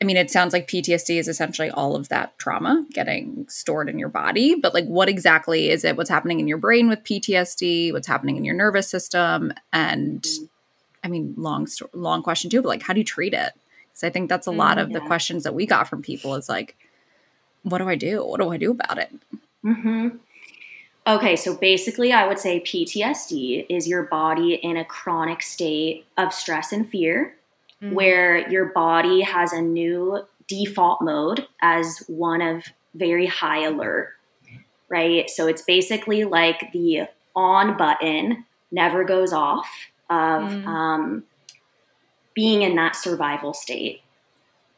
[0.00, 3.98] I mean, it sounds like PTSD is essentially all of that trauma getting stored in
[3.98, 5.98] your body, but like what exactly is it?
[5.98, 7.92] What's happening in your brain with PTSD?
[7.92, 9.52] What's happening in your nervous system?
[9.70, 10.26] And
[11.04, 13.52] I mean, long, long question too, but like, how do you treat it?
[13.88, 14.98] Because I think that's a lot mm, of yeah.
[14.98, 16.74] the questions that we got from people is like,
[17.64, 18.24] what do I do?
[18.24, 19.12] What do I do about it?
[19.62, 20.08] Mm-hmm.
[21.08, 26.34] Okay, so basically, I would say PTSD is your body in a chronic state of
[26.34, 27.34] stress and fear,
[27.82, 27.94] mm-hmm.
[27.94, 34.10] where your body has a new default mode as one of very high alert,
[34.90, 35.30] right?
[35.30, 39.68] So it's basically like the on button never goes off
[40.10, 40.68] of mm-hmm.
[40.68, 41.24] um,
[42.34, 44.02] being in that survival state,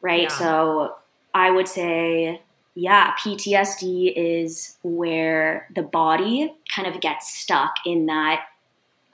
[0.00, 0.22] right?
[0.22, 0.28] Yeah.
[0.38, 0.96] So
[1.34, 2.40] I would say
[2.80, 8.46] yeah, PTSD is where the body kind of gets stuck in that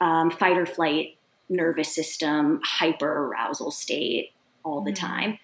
[0.00, 1.16] um, fight or flight
[1.48, 4.30] nervous system hyper arousal state
[4.64, 5.06] all the mm-hmm.
[5.06, 5.38] time,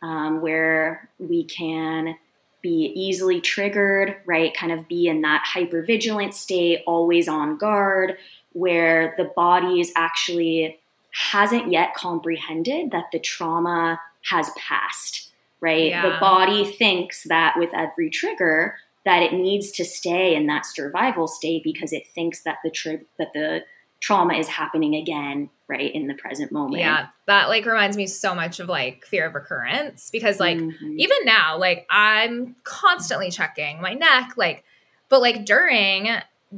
[0.00, 2.16] um, where we can
[2.62, 4.56] be easily triggered, right?
[4.56, 8.16] Kind of be in that hyper vigilant state, always on guard,
[8.54, 10.78] where the body is actually
[11.10, 15.25] hasn't yet comprehended that the trauma has passed
[15.66, 15.88] right?
[15.88, 16.02] Yeah.
[16.02, 21.26] The body thinks that with every trigger that it needs to stay in that survival
[21.26, 23.64] state because it thinks that the tri- that the
[24.00, 28.34] trauma is happening again right in the present moment Yeah, that like reminds me so
[28.34, 30.98] much of like fear of recurrence because like Mhm.
[30.98, 34.64] even now like I'm constantly checking my neck like
[35.08, 36.10] but like during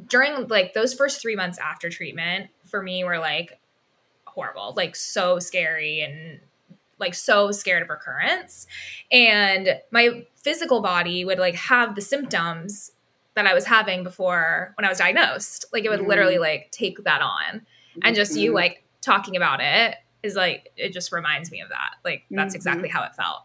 [0.08, 3.58] during like those first 3 months after treatment for me were like
[4.38, 6.40] horrible, like so scary and
[6.98, 8.66] like so scared of recurrence
[9.12, 12.92] and my physical body would like have the symptoms
[13.34, 15.66] that I was having before when I was diagnosed.
[15.72, 16.08] Like it would Mhm.
[16.08, 17.64] literally like take that on
[18.02, 18.54] and just you Mhm.
[18.54, 22.56] like talking about it is like it just reminds me of that like that's Mhm.
[22.56, 23.42] exactly how it felt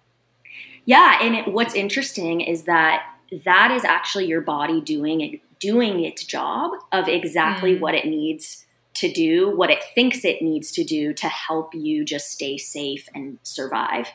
[0.85, 3.05] Yeah, and it, what's interesting is that
[3.45, 7.79] that is actually your body doing it, doing its job of exactly Mm.
[7.79, 8.62] what it needs
[8.95, 13.07] to do, what it thinks it needs to do to help you just stay safe
[13.15, 14.07] and survive.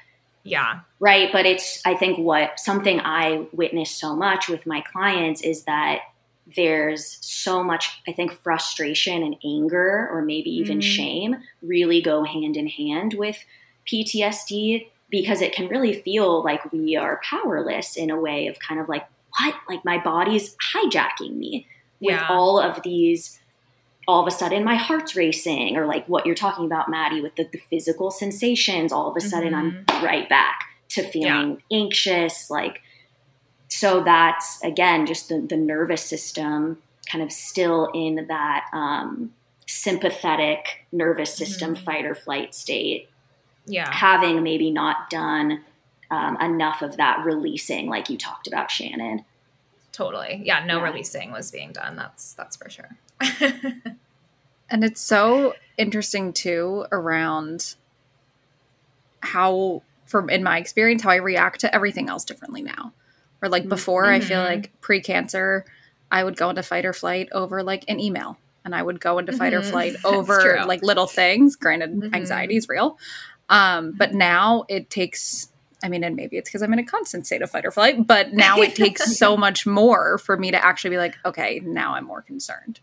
[0.44, 5.42] yeah Right, but it's I think what something I witness so much with my clients
[5.42, 6.00] is that
[6.56, 10.82] there's so much I think frustration and anger or maybe even Mhm.
[10.82, 13.44] shame really go hand in hand with
[13.86, 18.80] PTSD because it can really feel like we are powerless in a way of kind
[18.80, 19.06] of like
[19.38, 21.66] what like my body's hijacking me
[22.00, 22.26] with Yeah.
[22.28, 23.40] all of these
[24.08, 27.36] all of a sudden my heart's racing or like what you're talking about maddie with
[27.36, 32.80] the, the physical sensations all of a sudden i'm right back to feeling anxious like
[33.68, 36.78] so that's again just the, the nervous system
[37.10, 39.32] kind of still in that um,
[39.66, 41.84] sympathetic nervous system Mhm.
[41.84, 43.08] fight or flight state.
[43.66, 43.90] Yeah.
[43.92, 45.64] Having maybe not done
[46.10, 49.24] um, enough of that releasing like you talked about shannon.
[49.92, 50.40] Totally.
[50.44, 50.84] Yeah no Yeah.
[50.84, 52.96] releasing was being done that's that's for sure
[54.70, 57.74] And it's so interesting too around
[59.22, 62.92] how, from in my experience, how I react to everything else differently now.
[63.42, 64.44] Or like before, I feel Mhm.
[64.48, 65.64] like pre cancer,
[66.10, 68.36] I would go into fight or flight over like an email.
[68.64, 69.70] And I would go into fight or Mhm.
[69.70, 71.56] flight over like little things.
[71.56, 72.14] Granted, Mhm.
[72.14, 72.98] anxiety is real.
[73.48, 75.48] Um, but now it takes,
[75.82, 78.06] I mean, and maybe it's because I'm in a constant state of fight or flight,
[78.06, 81.94] but now it takes so much more for me to actually be like, okay, now
[81.94, 82.80] I'm more concerned.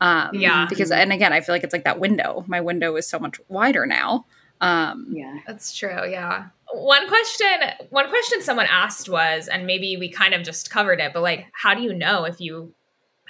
[0.00, 0.66] Um, Yeah.
[0.68, 2.44] Because, and again, I feel like it's like that window.
[2.46, 4.26] My window is so much wider now.
[4.60, 6.08] Um, yeah That's true.
[6.10, 6.46] Yeah.
[6.72, 7.46] One question,
[7.90, 11.46] one question someone asked was, and maybe we kind of just covered it, but like,
[11.52, 12.74] how do you know if you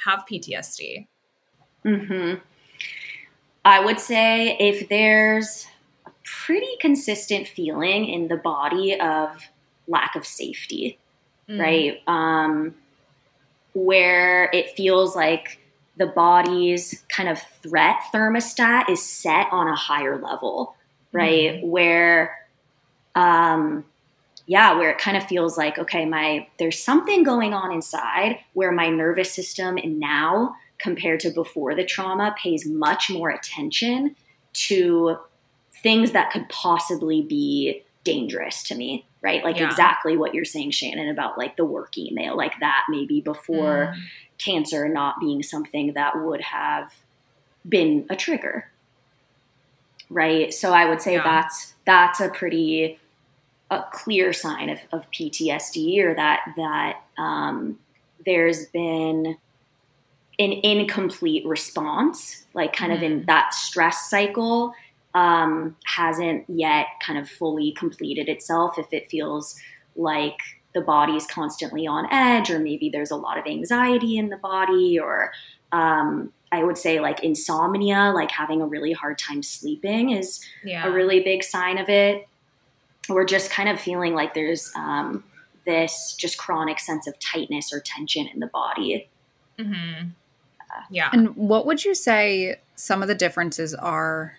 [0.05, 1.07] have PTSD?
[1.85, 2.35] hmm
[3.65, 5.67] I would say if there's
[6.07, 9.37] a pretty consistent feeling in the body of
[9.87, 10.99] lack of safety,
[11.49, 11.61] Mm.
[11.61, 12.03] right?
[12.07, 12.75] Um,
[13.75, 15.59] where it feels like
[15.99, 20.77] the body's kind of threat thermostat is set on a higher level,
[21.13, 21.65] right?
[21.65, 22.39] Where,
[23.15, 23.85] um,
[24.47, 28.73] yeah, where it kind of feels like, okay, my there's something going on inside where
[28.73, 34.15] my nervous system now compared to before the trauma pays much more attention
[34.53, 35.17] to
[35.83, 39.45] things that could possibly be dangerous to me, right?
[39.45, 39.67] Like Yeah.
[39.67, 44.01] exactly what you're saying, Shannon, about like the work email, like that maybe before Mm.
[44.39, 46.93] Cancer not being something that would have
[47.69, 48.71] been a trigger.
[50.11, 50.53] Right.
[50.55, 51.23] So I would say Yeah.
[51.25, 52.99] that's that's a pretty
[53.71, 57.79] a clear sign of, of PTSD or that that um,
[58.25, 59.37] there's been
[60.39, 63.27] an incomplete response, like kind of in Mhm.
[63.27, 64.73] that stress cycle
[65.15, 68.79] um, hasn't yet kind of fully completed itself.
[68.79, 69.57] If it feels
[69.97, 70.39] like
[70.75, 74.99] the body's constantly on edge, or maybe there's a lot of anxiety in the body,
[74.99, 75.33] or
[75.73, 80.87] um, I would say like insomnia, like having a really hard time sleeping is Yeah.
[80.87, 82.27] a really big sign of it.
[83.11, 85.25] Or just kind of feeling like there's um,
[85.65, 89.09] this just chronic sense of tightness or tension in the body.
[89.59, 90.09] hmm
[90.91, 91.09] Yeah.
[91.13, 94.37] And what would you say some of the differences are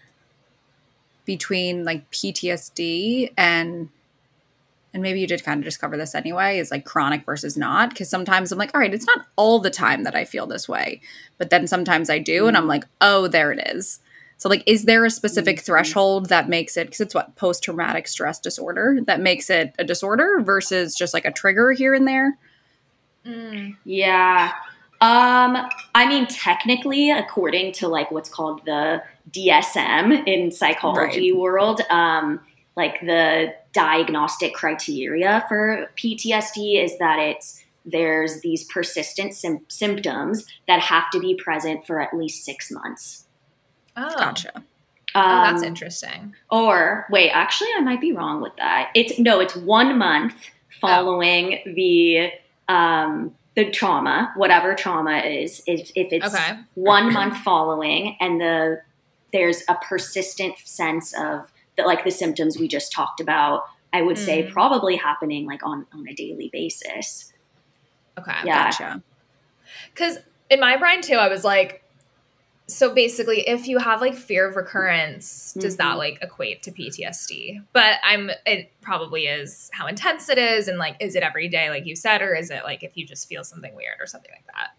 [1.26, 3.90] between like PTSD and
[4.94, 8.10] and maybe you did kind of discover this anyway is like chronic versus not because
[8.10, 11.02] sometimes I'm like all right it's not all the time that I feel this way
[11.38, 14.00] but then sometimes I do and I'm like oh there it is
[14.38, 15.66] so like is there a specific Mhm.
[15.66, 19.84] threshold that makes it because it's what post traumatic stress disorder that makes it a
[19.84, 22.38] disorder versus just like a trigger here and there
[23.26, 23.76] Mm.
[23.84, 24.54] Yeah.
[25.02, 25.58] Um,
[25.94, 32.40] I mean, technically, according to like what's called the DSM in psychology world, um,
[32.76, 40.80] like the diagnostic criteria for PTSD is that it's there's these persistent sym- symptoms that
[40.80, 43.26] have to be present for at least six months.
[43.96, 44.14] Oh.
[44.18, 44.64] gotcha
[45.16, 46.36] Oh, that's Um, interesting.
[46.52, 48.92] Or wait, actually, I might be wrong with that.
[48.94, 50.36] It's no, it's one month
[50.80, 52.32] following the
[52.68, 56.60] um, the trauma, whatever trauma is, if, if it's Okay.
[56.76, 58.82] one month following and the
[59.34, 64.18] there's a persistent sense of that like the symptoms we just talked about, I would
[64.18, 64.52] say Mhm.
[64.52, 67.34] probably happening like on, on a daily basis.
[68.20, 68.36] Okay.
[68.46, 68.66] Yeah.
[68.66, 69.04] Gotcha.
[69.94, 70.18] Because
[70.50, 71.84] in my brain too, I was like,
[72.68, 75.98] so basically, if you have like fear of recurrence, does that Mhm.
[75.98, 77.60] like equate to PTSD?
[77.74, 81.72] But I'm, it probably is how intense it is, and like, is it every day,
[81.72, 84.30] like you said, or is it like if you just feel something weird or something
[84.32, 84.70] like that?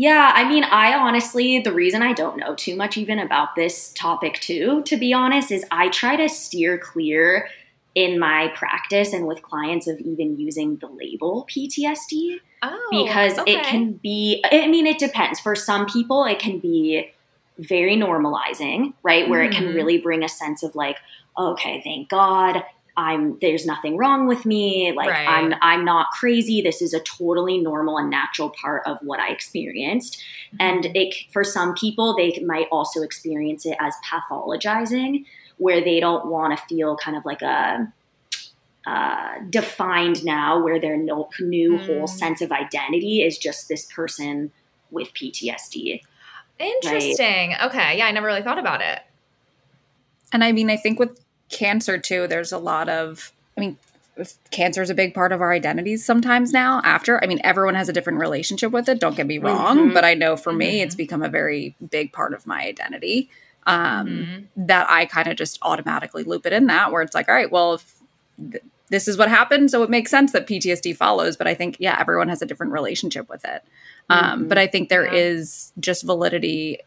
[0.00, 3.92] Yeah, I mean, I honestly, the reason I don't know too much even about this
[3.94, 7.48] topic, too, to be honest, is I try to steer clear
[7.96, 13.54] in my practice and with clients of even using the label PTSD Oh, because okay.
[13.54, 15.40] it can be, I mean, it depends.
[15.40, 17.10] For some people, it can be
[17.58, 19.28] very normalizing, right?
[19.28, 19.74] Where it can Mhm.
[19.74, 20.98] really bring a sense of like,
[21.36, 22.62] okay, thank God.
[22.98, 24.92] I'm there's nothing wrong with me.
[24.94, 25.28] Like Right.
[25.28, 26.60] I'm I'm not crazy.
[26.60, 30.22] This is a totally normal and natural part of what I experienced.
[30.58, 30.96] And Mm-hmm.
[30.96, 35.24] it, for some people, they might also experience it as pathologizing,
[35.58, 37.92] where they don't want to feel kind of like a
[38.86, 41.86] uh, defined now, where their no, new Mm.
[41.86, 44.50] whole sense of identity is just this person
[44.90, 46.00] with PTSD.
[46.58, 47.54] Interesting.
[47.62, 47.98] Okay.
[47.98, 49.00] Yeah, I never really thought about it.
[50.32, 51.20] And I mean, I think with
[51.50, 53.76] cancer too, there's a lot of, I mean,
[54.50, 56.80] cancer is a big part of our identities sometimes now.
[56.84, 58.98] After, I mean, everyone has a different relationship with it.
[59.00, 59.94] Don't get me wrong, Mhm.
[59.94, 60.82] but I know for me, Mhm.
[60.84, 63.30] it's become a very big part of my identity.
[63.66, 64.66] Um, Mhm.
[64.66, 67.50] That I kind of just automatically loop it in that, where it's like, all right,
[67.50, 67.94] well, if
[68.50, 71.36] th- this is what happened, so it makes sense that PTSD follows.
[71.36, 73.62] But I think, yeah, everyone has a different relationship with it.
[74.10, 75.12] Um, but I think there Yeah.
[75.20, 76.80] is just validity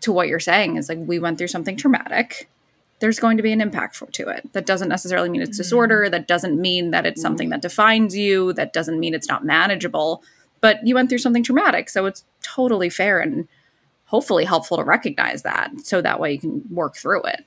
[0.00, 2.48] to what you're saying is like we went through something traumatic
[3.00, 5.62] there's going to be an impact for, to it that doesn't necessarily mean it's Mhm.
[5.62, 9.44] disorder that doesn't mean that it's something that defines you that doesn't mean it's not
[9.44, 10.22] manageable
[10.60, 13.48] but you went through something traumatic so it's totally fair and
[14.06, 17.44] hopefully helpful to recognize that so that way you can work through it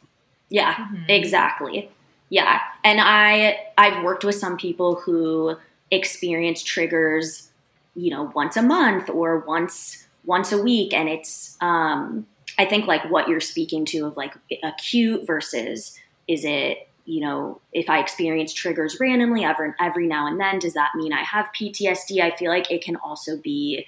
[0.49, 1.06] Yeah, Mhm.
[1.10, 1.89] exactly.
[2.30, 2.60] Yeah.
[2.84, 5.56] And I I've worked with some people who
[5.91, 7.49] experience triggers,
[7.95, 12.26] you know, once a month or once once a week and it's um
[12.58, 14.34] I think like what you're speaking to of like
[14.64, 15.97] acute versus
[16.28, 20.74] is it you know, if I experience triggers randomly every, every now and then, does
[20.74, 22.22] that mean I have PTSD?
[22.22, 23.86] I feel like it can also be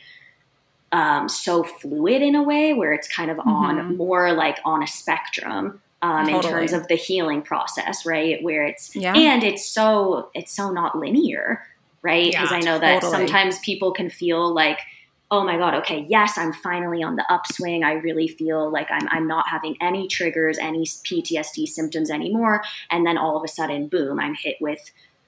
[0.91, 3.97] um, so fluid in a way where it's kind of on Mhm.
[3.97, 8.43] more like on a spectrum um, in terms of the healing process, right?
[8.43, 9.16] Where it's Yeah.
[9.16, 11.63] and it's so it's so not linear,
[12.01, 12.32] right?
[12.32, 13.28] Because Yeah, I know that totally.
[13.28, 14.80] sometimes people can feel like,
[15.36, 17.83] oh my god, okay, yes, I'm finally on the upswing.
[17.83, 23.05] I really feel like I'm I'm not having any triggers, any PTSD symptoms anymore, and
[23.05, 24.79] then all of a sudden, boom, I'm hit with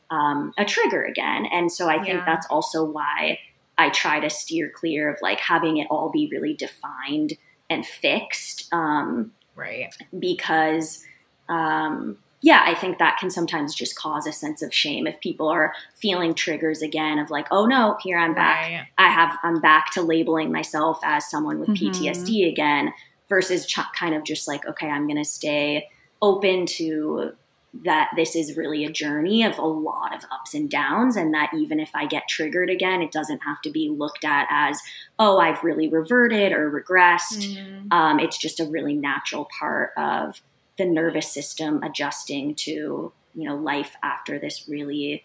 [0.10, 1.46] um, a trigger again.
[1.52, 2.26] And so I think Yeah.
[2.26, 3.40] that's also why
[3.78, 7.34] I try to steer clear of like having it all be really defined
[7.70, 8.74] and fixed.
[8.74, 9.94] Um, Right.
[10.18, 11.04] because
[11.50, 15.48] um, yeah i think that can sometimes just cause a sense of shame if people
[15.48, 18.88] are feeling triggers again of like oh no here i'm back Right.
[18.98, 21.92] i have i'm back to labeling myself as someone with Mhm.
[21.94, 22.94] ptsd again
[23.30, 25.88] versus ch- kind of just like okay i'm going to stay
[26.22, 27.32] open to
[27.84, 31.52] that this is really a journey of a lot of ups and downs and that
[31.54, 34.80] even if i get triggered again it doesn't have to be looked at as
[35.20, 37.92] oh i've really reverted or regressed Mhm.
[37.94, 40.42] um, it's just a really natural part of
[40.78, 45.24] the nervous system adjusting to you know life after this really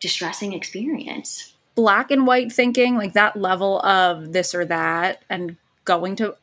[0.00, 6.16] distressing experience black and white thinking, like that level of this or that, and going
[6.16, 6.34] to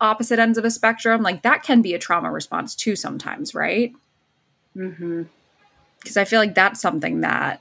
[0.00, 3.92] opposite ends of a spectrum, like that can be a trauma response too sometimes, right?
[4.74, 5.24] mm-hmm.
[6.00, 7.60] Because I feel like that's something that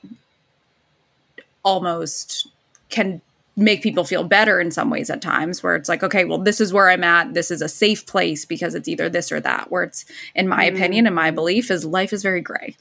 [1.63, 2.47] almost
[2.89, 3.21] can
[3.57, 6.61] make people feel better in some ways at times where it's like okay well this
[6.61, 9.69] is where i'm at this is a safe place because it's either this or that
[9.69, 10.75] where it's in my Mhm.
[10.75, 12.75] opinion and my belief is life is very gray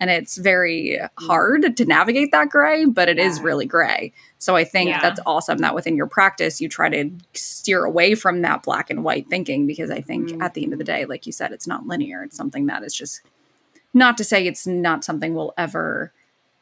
[0.00, 3.44] and it's very hard to navigate that gray but it is Yeah.
[3.44, 5.00] really gray so i think Yeah.
[5.00, 9.02] that's awesome that within your practice you try to steer away from that black and
[9.02, 10.42] white thinking because i think Mhm.
[10.42, 12.84] at the end of the day like you said it's not linear it's something that
[12.84, 13.22] is just
[13.92, 16.12] not to say it's not something we'll ever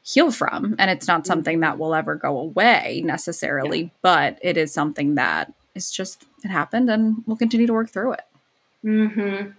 [0.02, 4.72] heal from and it's not something that will ever go away necessarily but it is
[4.72, 8.22] something that is just it happened and we'll continue to work through it
[8.84, 9.50] Mm-hmm.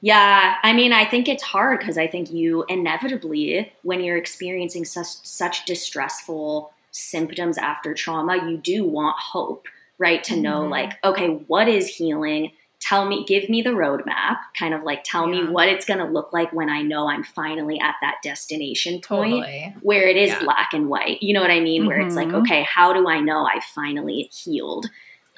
[0.00, 4.84] Yeah, I mean, I think it's hard because I think you inevitably, when you're experiencing
[4.84, 9.66] such such distressful symptoms after trauma, you do want hope,
[9.98, 10.22] right?
[10.24, 10.70] To know, Mhm.
[10.70, 12.52] like, okay, what is healing?
[12.88, 15.42] Tell me, give me the roadmap, kind of like tell yeah.
[15.42, 19.00] me what it's going to look like when I know I'm finally at that destination
[19.00, 19.74] point totally.
[19.82, 20.42] where it is yeah.
[20.42, 21.22] black and white.
[21.22, 21.82] You know what I mean?
[21.82, 21.88] Mm-hmm.
[21.88, 22.36] Where it's like, mm-hmm.
[22.36, 24.86] okay, how do I know I finally healed?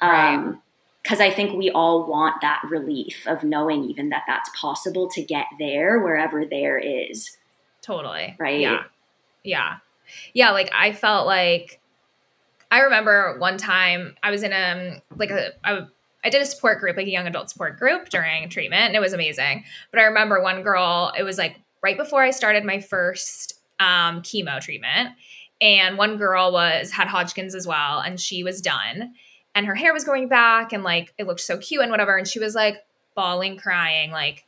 [0.01, 0.35] Right.
[0.35, 0.61] Um,
[1.03, 5.23] because I think we all want that relief of knowing even that that's possible to
[5.23, 7.37] get there wherever there is.
[7.81, 8.35] Totally.
[8.37, 8.59] Right.
[8.59, 8.83] Yeah.
[9.43, 9.77] Yeah.
[10.33, 10.51] Yeah.
[10.51, 11.79] Like I felt like
[12.69, 15.87] I remember one time I was in a like a I,
[16.23, 18.99] I did a support group, like a young adult support group during treatment, and it
[18.99, 19.63] was amazing.
[19.89, 24.21] But I remember one girl, it was like right before I started my first um,
[24.21, 25.15] chemo treatment,
[25.59, 29.13] and one girl was had Hodgkin's as well, and she was done,
[29.55, 32.27] and her hair was going back, and like it looked so cute and whatever, and
[32.27, 32.83] she was like
[33.15, 34.45] bawling, crying, like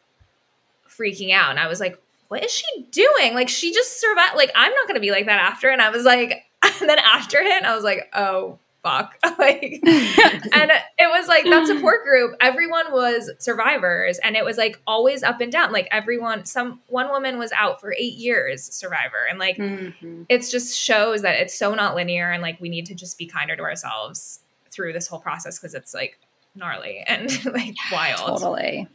[0.87, 3.33] freaking out, and I was like, what is she doing?
[3.33, 4.35] Like she just survived.
[4.35, 7.39] Like I'm not gonna be like that after, and I was like, and then after
[7.39, 9.15] it, I was like, oh fuck.
[9.39, 14.79] like, and it was like that support group, everyone was survivors and it was like
[14.85, 15.71] always up and down.
[15.71, 19.25] Like everyone, some, one woman was out for eight years survivor.
[19.29, 20.23] And like, mm-hmm.
[20.29, 23.25] it just shows that it's so not linear and like we need to just be
[23.25, 26.19] kinder to ourselves through this whole process because it's like
[26.55, 28.41] gnarly and like wild.
[28.41, 28.87] Totally.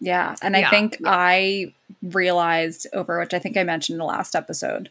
[0.00, 0.34] Yeah.
[0.42, 0.66] And yeah.
[0.66, 1.10] I think yeah.
[1.10, 4.90] I realized over, which I think I mentioned in the last episode,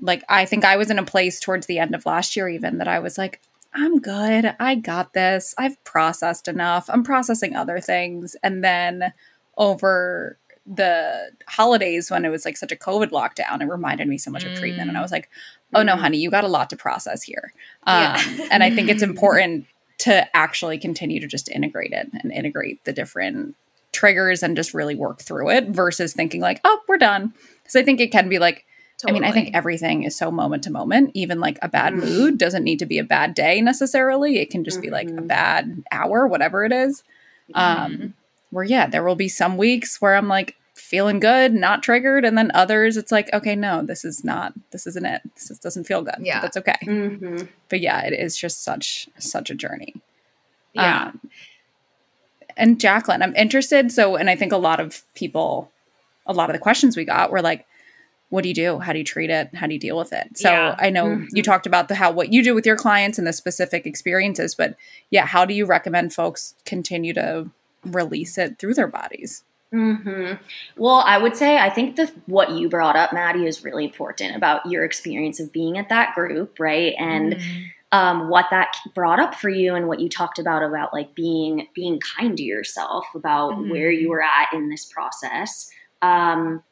[0.00, 2.78] like I think I was in a place towards the end of last year even
[2.78, 3.40] that I was like
[3.76, 4.54] I'm good.
[4.60, 5.52] I got this.
[5.58, 6.88] I've processed enough.
[6.88, 9.12] I'm processing other things and then
[9.56, 14.30] over the holidays when it was like such a COVID lockdown, it reminded me so
[14.30, 14.52] much mm.
[14.52, 14.88] of treatment.
[14.88, 15.28] And I was like,
[15.74, 15.98] oh no, mm.
[15.98, 17.52] honey, you got a lot to process here.
[17.86, 18.16] Um,
[18.50, 19.66] and I think it's important
[19.98, 23.56] to actually continue to just integrate it and integrate the different
[23.92, 27.32] triggers and just really work through it versus thinking like, oh, we're done.
[27.62, 28.66] Because I think it can be like,
[29.04, 29.20] Totally.
[29.20, 31.10] I mean, I think everything is so moment to moment.
[31.12, 32.06] Even like a bad mm-hmm.
[32.06, 34.38] mood doesn't need to be a bad day necessarily.
[34.38, 34.86] It can just mm-hmm.
[34.86, 35.26] be like a mm-hmm.
[35.26, 37.04] bad hour, whatever it is.
[37.52, 38.06] Um, mm-hmm.
[38.50, 42.38] where yeah, there will be some weeks where I'm like feeling good, not triggered, and
[42.38, 45.20] then others it's like, okay, no, this is not, this isn't it.
[45.34, 46.16] This is, doesn't feel good.
[46.20, 46.78] Yeah, that's okay.
[46.82, 47.46] Mm-hmm.
[47.68, 49.94] But yeah, it is just such such a journey.
[50.72, 51.08] Yeah.
[51.08, 51.20] Um,
[52.56, 53.92] and Jacqueline, I'm interested.
[53.92, 55.70] So, and I think a lot of people,
[56.26, 57.66] a lot of the questions we got were like,
[58.34, 58.80] what do you do?
[58.80, 59.54] How do you treat it?
[59.54, 60.36] How do you deal with it?
[60.36, 60.74] So yeah.
[60.76, 61.36] I know mm-hmm.
[61.36, 64.56] you talked about the how what you do with your clients and the specific experiences,
[64.56, 64.74] but
[65.10, 67.48] yeah, how do you recommend folks continue to
[67.84, 69.44] release it through their bodies?
[69.72, 70.42] Mm-hmm.
[70.76, 74.34] Well, I would say I think the what you brought up, Maddie, is really important
[74.34, 76.92] about your experience of being at that group, right?
[76.98, 77.62] And mm-hmm.
[77.92, 81.68] um, what that brought up for you, and what you talked about about like being
[81.72, 83.70] being kind to yourself about mm-hmm.
[83.70, 85.70] where you were at in this process.
[86.02, 86.64] Um,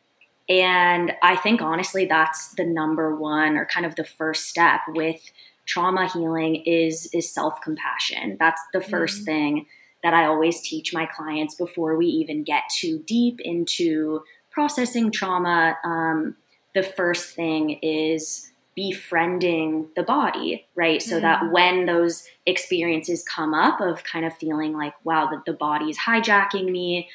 [0.48, 5.20] and I think honestly, that's the number one or kind of the first step with
[5.66, 8.36] trauma healing is is self compassion.
[8.38, 9.24] That's the 1st mm-hmm.
[9.24, 9.66] thing
[10.02, 15.76] that I always teach my clients before we even get too deep into processing trauma.
[15.84, 16.36] Um,
[16.74, 21.00] the first thing is befriending the body, right?
[21.00, 21.22] So mm-hmm.
[21.22, 25.90] that when those experiences come up of kind of feeling like, wow, that the body
[25.90, 27.08] is hijacking me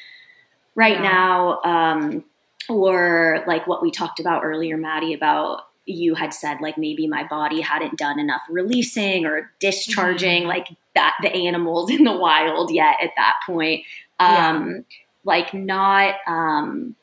[0.74, 1.02] right yeah.
[1.02, 1.60] now.
[1.62, 2.24] Um,
[2.68, 7.26] or like what we talked about earlier, Maddie, about you had said like maybe my
[7.26, 10.48] body hadn't done enough releasing or discharging mm-hmm.
[10.48, 13.84] like that the animals in the wild yet at that point.
[14.20, 14.28] Um,
[14.68, 14.80] yeah.
[15.24, 16.96] like not um,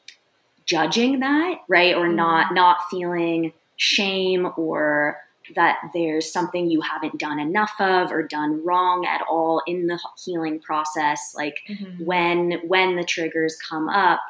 [0.65, 1.95] judging that, right?
[1.95, 2.15] Or mm-hmm.
[2.15, 5.17] not not feeling shame or
[5.55, 9.99] that there's something you haven't done enough of or done wrong at all in the
[10.23, 12.03] healing process like mm-hmm.
[12.03, 14.21] when when the triggers come up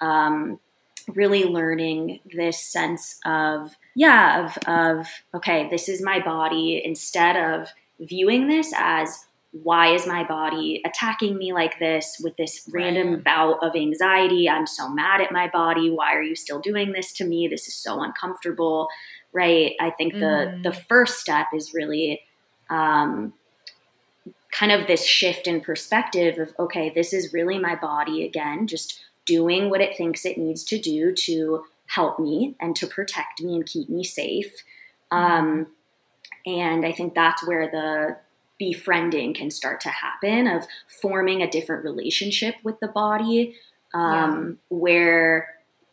[0.00, 0.60] um,
[1.14, 6.82] really learning this sense of yeah of of okay this is my body.
[6.84, 7.68] Instead of
[8.00, 13.24] viewing this as why is my body attacking me like this with this random right.
[13.24, 14.48] bout of anxiety?
[14.48, 15.90] I'm so mad at my body.
[15.90, 17.48] Why are you still doing this to me?
[17.48, 18.88] This is so uncomfortable.
[19.32, 19.74] Right?
[19.80, 20.20] I think mm.
[20.20, 22.22] the the first step is really
[22.68, 23.32] um,
[24.52, 29.00] kind of this shift in perspective of okay this is really my body again just
[29.30, 33.54] doing what it thinks it needs to do to help me and to protect me
[33.54, 34.64] and keep me safe.
[35.12, 35.68] Um,
[36.44, 38.16] and I think that's where the
[38.58, 40.66] befriending can start to happen of
[41.00, 43.54] forming a different relationship with the body
[43.94, 44.76] um, yeah.
[44.76, 45.48] where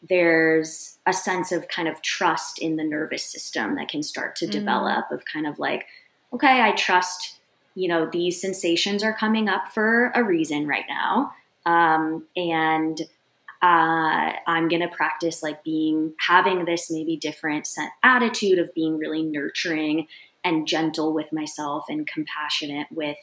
[0.07, 4.45] there's a sense of kind of trust in the nervous system that can start to
[4.45, 4.51] mm.
[4.51, 5.87] develop of kind of like
[6.31, 7.39] okay i trust
[7.73, 11.33] you know these sensations are coming up for a reason right now
[11.65, 13.01] um, and
[13.61, 17.67] uh, I'm going to practice like being, having this maybe different
[18.03, 20.07] attitude of being really nurturing
[20.43, 23.17] and gentle with myself and compassionate with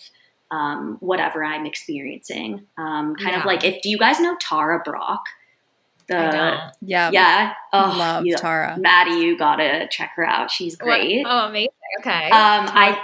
[0.50, 2.66] um, whatever I'm experiencing.
[2.76, 3.40] Um, kind Yeah.
[3.40, 5.20] of like if do you guys know Tara Brach?
[6.06, 6.60] The I don't.
[6.82, 7.10] Yeah.
[7.12, 8.76] yeah, oh, Love you- Tara.
[8.78, 10.50] Maddie, you gotta check her out.
[10.50, 11.24] She's What- great.
[11.26, 11.70] Oh, amazing.
[12.00, 12.26] Okay.
[12.26, 13.00] Um, I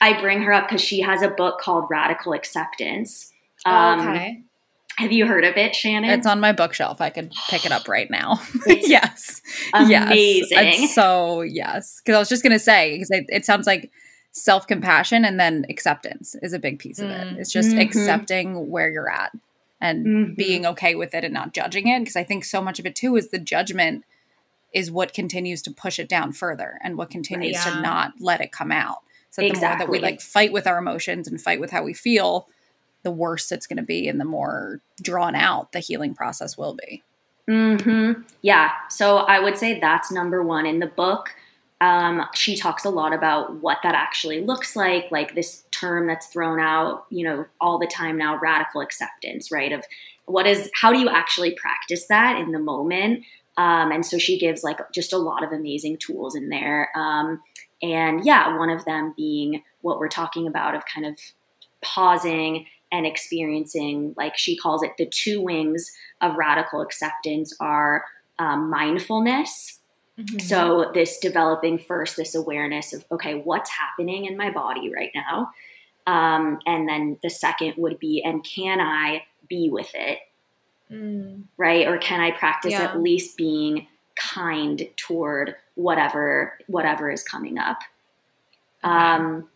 [0.00, 3.32] I bring her up because she has a book called Radical Acceptance.
[3.66, 4.42] Um, okay.
[4.96, 6.10] Have you heard of it, Shannon?
[6.10, 7.00] It's on my bookshelf.
[7.00, 8.40] I could pick it up right now.
[8.66, 9.42] Yes.
[9.72, 10.48] amazing.
[10.50, 10.78] Yes.
[10.80, 12.00] It's so yes.
[12.04, 13.90] Because I was just gonna say because it, it sounds like
[14.32, 17.38] self compassion and then acceptance is a big piece of it.
[17.38, 17.80] It's just Mhm.
[17.80, 19.32] accepting where you're at
[19.80, 20.36] and Mhm.
[20.36, 22.00] being okay with it and not judging it.
[22.00, 24.04] Because I think so much of it too is the judgment
[24.72, 27.74] is what continues to push it down further and what continues Yeah.
[27.74, 28.98] to not let it come out.
[29.30, 31.94] So the more that we like fight with our emotions and fight with how we
[31.94, 32.48] feel,
[33.04, 36.74] the worse it's going to be and the more drawn out the healing process will
[36.74, 37.02] be.
[37.46, 38.72] hmm Yeah.
[38.90, 41.34] So I would say that's number one in the book.
[41.80, 46.26] Um, she talks a lot about what that actually looks like, like this term that's
[46.28, 49.70] thrown out, you know, all the time now, radical acceptance, right?
[49.70, 49.84] Of
[50.24, 53.24] what is, how do you actually practice that in the moment?
[53.58, 56.88] Um, and so she gives like just a lot of amazing tools in there.
[56.96, 57.42] Um,
[57.82, 61.18] and yeah, one of them being what we're talking about of kind of
[61.82, 65.90] pausing and experiencing, like she calls it, the two wings
[66.20, 68.04] of radical acceptance are
[68.38, 69.80] um, mindfulness.
[70.18, 70.40] Mhm.
[70.40, 75.50] So, this developing first this awareness of, okay, what's happening in my body right now?
[76.06, 80.18] Um, and then the second would be, and can I be with it?
[80.92, 81.44] Mm.
[81.56, 82.82] right or can i practice Yeah.
[82.82, 83.86] at least being
[84.16, 87.78] kind toward whatever whatever is coming up
[88.84, 89.48] um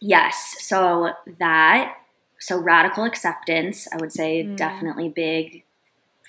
[0.00, 1.98] yes so that
[2.40, 4.56] so radical acceptance i would say Mm.
[4.56, 5.64] definitely big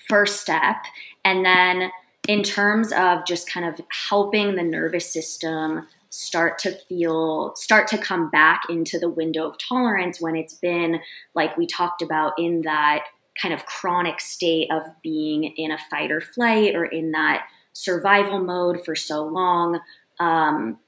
[0.08, 0.76] first step
[1.24, 1.90] and then
[2.28, 7.98] in terms of just kind of helping the nervous system start to feel start to
[7.98, 11.00] come back into the window of tolerance when it's been
[11.34, 13.04] like we talked about in that
[13.40, 18.38] kind of chronic state of being in a fight or flight or in that survival
[18.38, 19.80] mode for so long.
[20.20, 20.78] Um,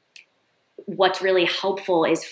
[0.84, 2.22] what's really helpful is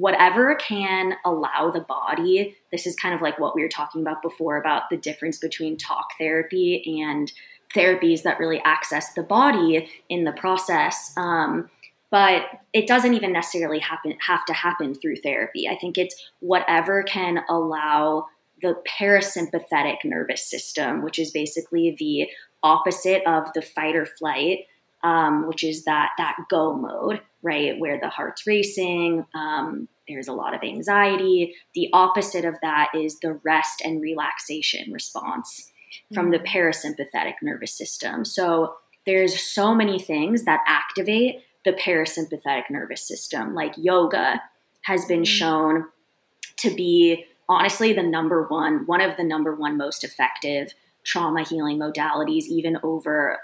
[0.00, 2.56] whatever can allow the body.
[2.72, 5.76] This is kind of like what we were talking about before about the difference between
[5.76, 7.30] talk therapy and
[7.74, 11.12] therapies that really access the body in the process.
[11.18, 11.68] Um,
[12.10, 15.68] but it doesn't even necessarily happen have to happen through therapy.
[15.68, 18.26] I think it's whatever can allow
[18.62, 22.28] the parasympathetic nervous system, which is basically the
[22.62, 24.60] opposite of the fight or flight,
[25.02, 29.26] um, which is that that go mode, right, where the heart's racing.
[29.34, 31.54] Um, there's a lot of anxiety.
[31.74, 35.70] The opposite of that is the rest and relaxation response
[36.12, 38.24] from the parasympathetic nervous system.
[38.24, 38.76] So
[39.06, 44.40] there's so many things that activate the parasympathetic nervous system, like yoga
[44.82, 45.86] has been shown
[46.56, 50.74] to be honestly the number one, one of the number one most effective
[51.04, 53.38] trauma healing modalities, even over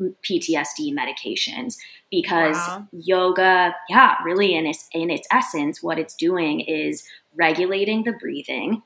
[0.00, 1.76] PTSD medications,
[2.10, 2.88] because Wow.
[2.92, 8.82] yoga, yeah, really in its in its essence, what it's doing is regulating the breathing,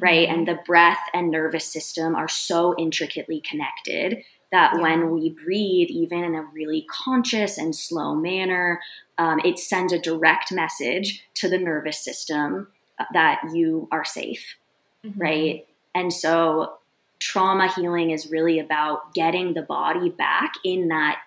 [0.00, 0.28] right?
[0.28, 0.32] Mhm.
[0.34, 4.82] And the breath and nervous system are so intricately connected that Yeah.
[4.82, 8.80] when we breathe, even in a really conscious and slow manner,
[9.18, 14.56] um, it sends a direct message to the nervous system uh, that you are safe,
[15.04, 15.14] Mhm.
[15.16, 15.66] right?
[15.94, 16.78] And so
[17.22, 21.20] trauma healing is really about getting the body back in that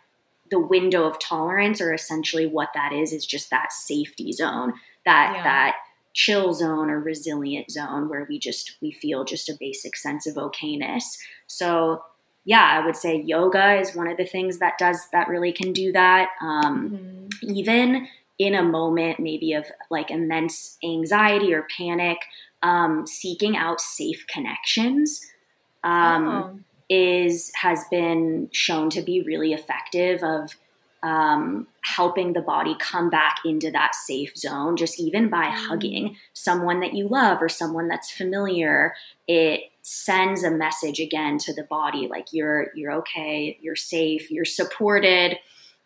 [0.51, 4.73] the window of tolerance or essentially what that is is just that safety zone
[5.05, 5.43] that Yeah.
[5.43, 5.75] that
[6.13, 10.35] chill zone or resilient zone where we just we feel just a basic sense of
[10.35, 11.17] okayness
[11.47, 12.03] so
[12.43, 15.71] yeah i would say yoga is one of the things that does that really can
[15.71, 17.55] do that um, Mhm.
[17.55, 22.17] even in a moment maybe of like immense anxiety or panic
[22.63, 25.21] um, seeking out safe connections
[25.86, 26.59] um, Oh.
[26.89, 30.51] is has been shown to be really effective of
[31.03, 35.67] um, helping the body come back into that safe zone just even by Mm.
[35.67, 38.95] hugging someone that you love or someone that's familiar
[39.27, 44.45] it sends a message again to the body like you're you're okay you're safe you're
[44.45, 45.38] supported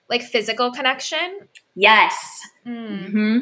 [0.10, 1.48] like physical connection.
[1.76, 3.12] yes Mm.
[3.12, 3.38] hmm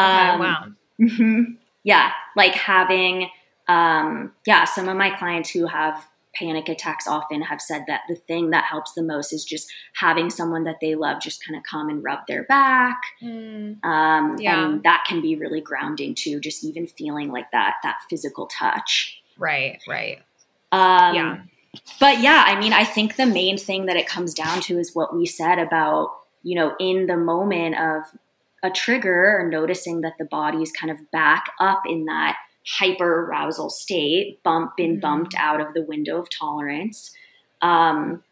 [0.00, 0.64] Okay, wow.
[1.00, 1.42] hmm
[1.82, 3.28] Yeah, like having,
[3.68, 8.14] um, yeah, some of my clients who have panic attacks often have said that the
[8.14, 11.64] thing that helps the most is just having someone that they love just kind of
[11.64, 13.00] come and rub their back.
[13.22, 13.84] Mm.
[13.84, 14.66] Um, Yeah.
[14.66, 19.20] And that can be really grounding too, just even feeling like that, that physical touch.
[19.36, 20.18] Right, right.
[20.72, 21.38] Um, Yeah.
[22.00, 24.94] But yeah, I mean, I think the main thing that it comes down to is
[24.94, 26.10] what we said about,
[26.42, 28.04] you know, in the moment of
[28.62, 32.36] a trigger or noticing that the body is kind of back up in that
[32.78, 35.00] hyper arousal state, bump been Mhm.
[35.00, 37.14] bumped out of the window of tolerance,
[37.62, 38.22] um,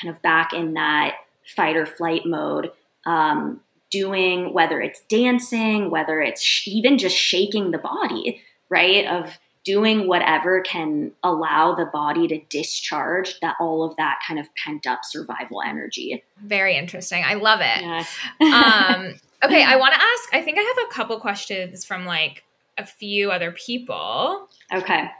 [0.00, 1.16] kind of back in that
[1.54, 2.72] fight or flight mode,
[3.06, 3.60] um,
[3.90, 9.06] doing whether it's dancing, whether it's sh- even just shaking the body, right?
[9.06, 14.46] Of doing whatever can allow the body to discharge that all of that kind of
[14.54, 16.22] pent up survival energy.
[16.38, 17.22] Very interesting.
[17.24, 17.82] I love it.
[17.82, 18.04] Yeah.
[18.40, 19.14] um,
[19.44, 20.34] okay, I want to ask.
[20.34, 22.44] I think I have a couple questions from like
[22.78, 24.48] a few other people.
[24.72, 25.10] okay.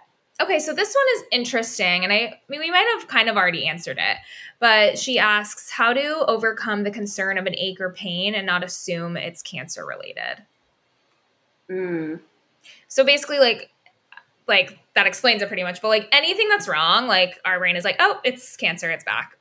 [0.41, 3.37] Okay, so this one is interesting, and I, I mean, we might have kind of
[3.37, 4.19] already answered it,
[4.61, 8.63] but she asks how to overcome the concern of an ache or pain and not
[8.63, 10.45] assume it's cancer related.
[11.69, 12.21] Mm.
[12.87, 13.71] So basically, like,
[14.47, 15.83] like that explains it pretty much.
[15.83, 19.33] But like anything that's wrong, like our brain is like, oh, it's cancer, it's back.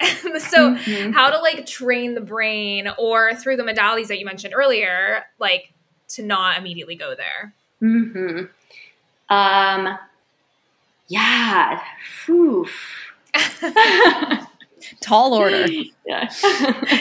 [0.00, 1.12] so Mhm.
[1.12, 5.74] how to like train the brain or through the modalities that you mentioned earlier, like
[6.10, 7.52] to not immediately go there.
[7.80, 8.44] hmm
[9.28, 9.98] Um,
[11.08, 11.80] yeah.
[12.26, 12.66] Whew.
[15.00, 15.66] Tall order.
[16.06, 16.30] yeah.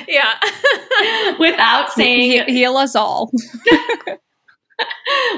[0.07, 0.33] yeah.
[1.39, 3.31] without saying He- heal us all.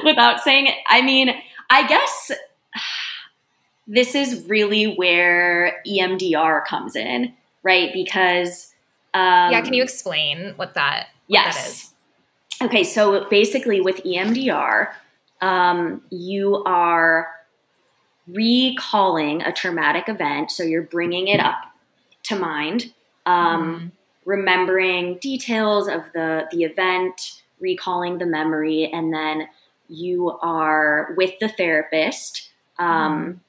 [0.04, 1.34] without saying I mean,
[1.70, 2.32] I guess
[3.88, 7.92] this is really where EMDR comes in, right?
[7.94, 8.74] Because
[9.14, 9.62] um, yeah.
[9.62, 11.08] Can you explain what that?
[11.28, 11.56] What yes.
[11.56, 11.91] That is?
[12.62, 14.90] Okay, so basically with EMDR,
[15.42, 17.28] um, you are
[18.28, 21.56] recalling a traumatic event, so you're bringing it up
[22.24, 22.94] to mind,
[23.26, 23.92] um,
[24.26, 29.48] remembering details of the the event, recalling the memory, and then
[29.90, 33.42] you are with the therapist, um,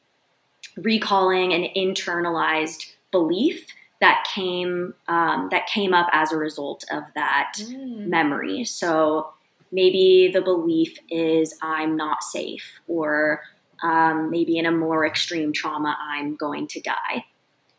[0.78, 3.66] recalling an internalized belief
[4.02, 8.06] that came um, that came up as a result of that Mm.
[8.06, 8.64] memory.
[8.64, 9.32] So
[9.70, 13.40] maybe the belief is I'm not safe, or
[13.82, 17.24] um, maybe in a more extreme trauma, I'm going to die,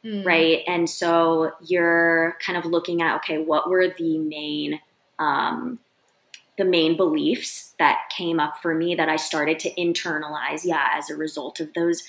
[0.03, 0.25] Mm.
[0.25, 0.63] right?
[0.65, 4.79] And so you're kind of looking at okay, what were the main
[5.19, 5.79] um,
[6.57, 11.09] the main beliefs that came up for me that I started to internalize, yeah, as
[11.09, 12.03] a result of those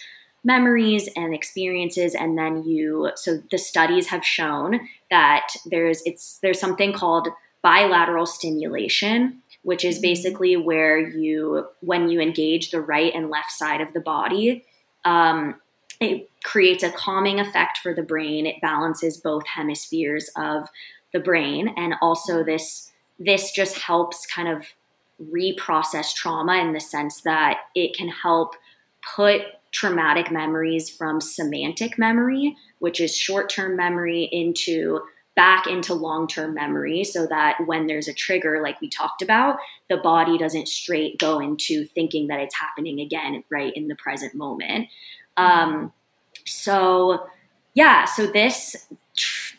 [0.45, 4.79] memories and experiences and then you so the studies have shown
[5.11, 7.29] that there's it's there's something called
[7.63, 10.03] bilateral stimulation which is Mhm.
[10.03, 14.65] basically where you when you engage the right and left side of the body
[15.07, 15.61] um,
[16.01, 20.69] it creates a calming effect for the brain it balances both hemispheres of
[21.13, 24.67] the brain and also this this just helps kind of
[25.33, 28.55] reprocess trauma in the sense that it can help
[29.15, 29.43] put
[29.75, 35.01] traumatic memories from semantic memory, which is short term memory, into
[35.37, 39.59] back into long term memory so that when there's a trigger, like we talked about,
[39.91, 44.35] the body doesn't straight go into thinking that it's happening again right in the present
[44.35, 44.89] moment.
[45.37, 45.93] Um,
[46.47, 47.27] so,
[47.75, 48.87] yeah, so this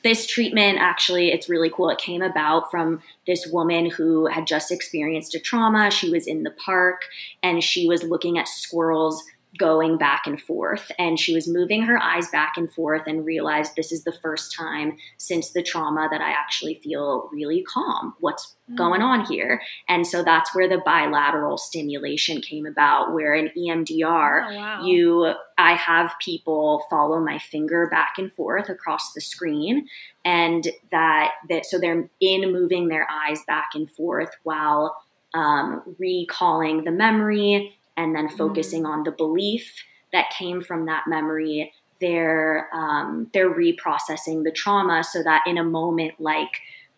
[0.03, 4.69] this treatment actually it's really cool it came about from this woman who had just
[4.69, 7.05] experienced a trauma she was in the park
[7.41, 9.23] and she was looking at squirrels
[9.57, 13.73] going back and forth and she was moving her eyes back and forth and realized
[13.75, 18.13] this is the first time since the trauma that I actually feel really calm.
[18.19, 19.61] What's going on here?
[19.87, 24.83] And so that's where the bilateral stimulation came about where in EMDR Oh, wow.
[24.83, 29.87] you I have people follow my finger back and forth across the screen
[30.25, 34.97] and that that so they're in moving their eyes back and forth while
[35.33, 41.73] um, recalling the memory and then focusing on the belief that came from that memory
[42.01, 46.51] they're um, they're reprocessing the trauma so that in a moment like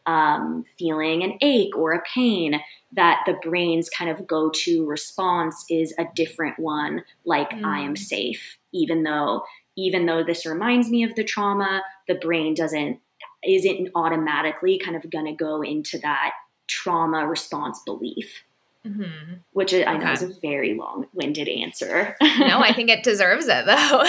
[0.07, 2.59] um, feeling an ache or a pain
[2.93, 7.97] that the brain's kind of go-to response is a different one like i am Mm.
[7.97, 8.57] safe.
[8.73, 9.43] Even though
[9.75, 12.99] even though this reminds me of the trauma the brain doesn't
[13.45, 16.31] isn't automatically kind of going to go into that
[16.67, 18.43] trauma response belief
[18.87, 19.39] Mhm.
[19.51, 23.65] which is, i know is a very long-winded answer No, I think it deserves it
[23.65, 24.03] though.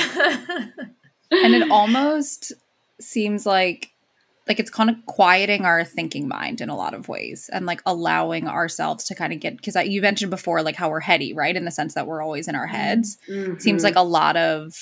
[1.30, 2.52] and it almost
[3.00, 3.90] seems like
[4.46, 7.82] like it's kind of quieting our thinking mind in a lot of ways and like
[7.84, 11.54] allowing ourselves to kind of get because you mentioned before like how we're heady right
[11.56, 13.60] in the sense that we're always in our heads Mhm.
[13.60, 14.74] seems like a lot of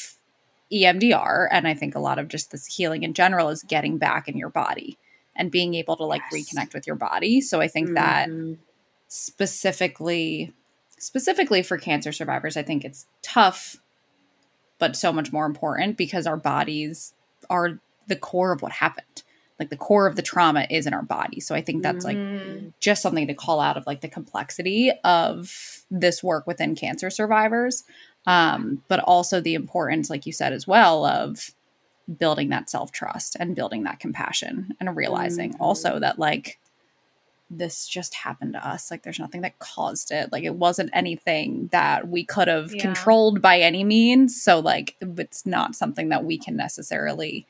[0.72, 4.28] EMDR and I think a lot of just this healing in general is getting back
[4.28, 4.98] in your body
[5.36, 6.48] and being able to like Yes.
[6.54, 7.40] reconnect with your body.
[7.40, 8.58] So I think that Mhm.
[9.08, 10.52] Specifically
[10.98, 13.76] specifically for cancer survivors, I think it's tough
[14.78, 17.12] but so much more important because our bodies
[17.48, 17.78] are
[18.08, 19.22] the core of what happened.
[19.58, 21.40] like the core of the trauma is in our body.
[21.40, 22.74] So I think that's like Mm.
[22.78, 27.84] just something to call out of like the complexity of this work within cancer survivors.
[28.26, 31.52] Um, but also the importance, like you said as well, of
[32.18, 35.60] building that self trust and building that compassion and realizing Mhm.
[35.60, 36.58] also that like
[37.48, 38.90] this just happened to us.
[38.90, 40.32] Like there's nothing that caused it.
[40.32, 42.82] Like it wasn't anything that we could have Yeah.
[42.82, 44.40] controlled by any means.
[44.42, 47.46] So like it's not something that we can necessarily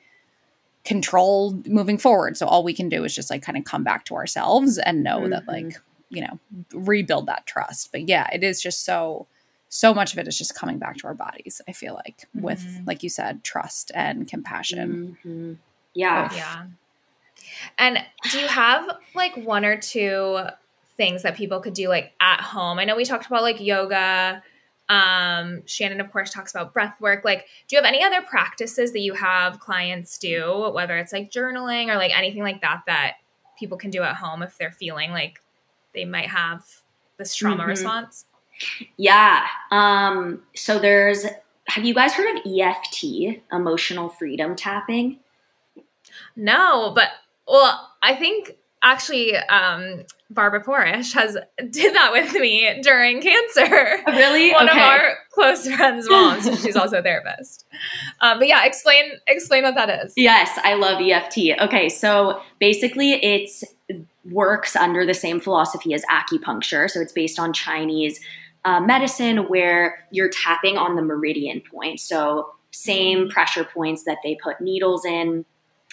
[0.83, 2.37] control moving forward.
[2.37, 5.03] So all we can do is just like kind of come back to ourselves and
[5.03, 5.47] know that Mhm.
[5.47, 6.39] like, you know,
[6.71, 7.91] rebuild that trust.
[7.91, 9.27] But yeah, it is just so
[9.69, 12.61] so much of it is just coming back to our bodies, I feel like, with
[12.61, 12.87] Mhm.
[12.87, 15.17] like you said, trust and compassion.
[15.25, 15.57] Mhm.
[15.93, 16.33] Yeah.
[16.33, 16.65] Yeah.
[17.77, 17.99] And
[18.31, 20.39] do you have like one or two
[20.97, 22.79] things that people could do like at home?
[22.79, 24.43] I know we talked about like yoga.
[24.89, 27.25] Um, Shannon, of course, talks about breath work.
[27.25, 31.29] Like, do you have any other practices that you have clients do, whether it's like
[31.29, 33.15] journaling or like anything like that, that
[33.59, 35.41] people can do at home if they're feeling like
[35.93, 36.63] they might have
[37.17, 37.67] this trauma Mhm.
[37.67, 38.25] response?
[38.95, 39.45] Yeah.
[39.71, 41.25] Um, so there's,
[41.67, 45.19] have you guys heard of EFT, emotional freedom tapping?
[46.35, 47.09] No, but
[47.47, 51.37] well, I think actually um Barbara Porish has
[51.71, 54.03] did that with me during cancer.
[54.07, 54.51] Really?
[54.53, 54.79] One okay.
[54.79, 56.45] of our close friends' moms.
[56.61, 57.65] She's also a therapist.
[58.19, 60.13] Um, but yeah, explain explain what that is.
[60.17, 61.61] Yes, I love EFT.
[61.61, 63.63] Okay, so basically it's
[64.31, 66.89] works under the same philosophy as acupuncture.
[66.89, 68.19] So it's based on Chinese
[68.65, 71.99] uh, medicine where you're tapping on the meridian point.
[71.99, 75.45] So same pressure points that they put needles in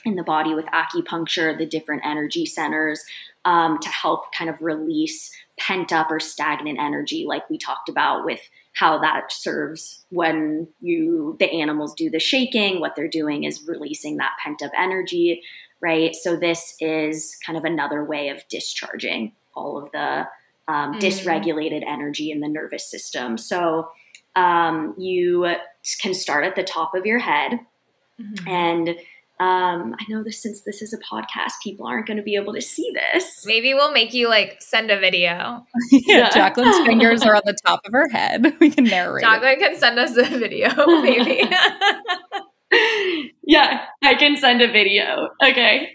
[0.04, 3.02] in the body with acupuncture, the different energy centers
[3.44, 8.24] um, to help kind of release pent up or stagnant energy, like we talked about
[8.24, 8.40] with
[8.74, 12.80] how that serves when you the animals do the shaking.
[12.80, 15.42] What they're doing is releasing that pent up energy,
[15.80, 16.14] right?
[16.14, 20.26] So this is kind of another way of discharging all of the
[20.66, 21.00] um, Mm.
[21.00, 23.36] dysregulated energy in the nervous system.
[23.36, 23.88] So
[24.34, 25.54] um, you
[26.00, 27.60] can start at the top of your head
[28.20, 28.48] Mhm.
[28.48, 28.96] and
[29.44, 32.54] um, I know this since this is a podcast, people aren't going to be able
[32.54, 33.44] to see this.
[33.46, 35.66] Maybe we'll make you like send a video.
[35.90, 36.30] Yeah.
[36.30, 38.56] Jacqueline's fingers are on the top of her head.
[38.60, 39.22] We can narrate.
[39.22, 39.26] it.
[39.26, 40.68] Jacqueline can send us a video,
[41.02, 41.42] maybe.
[43.42, 45.28] yeah, I can send a video.
[45.44, 45.92] Okay.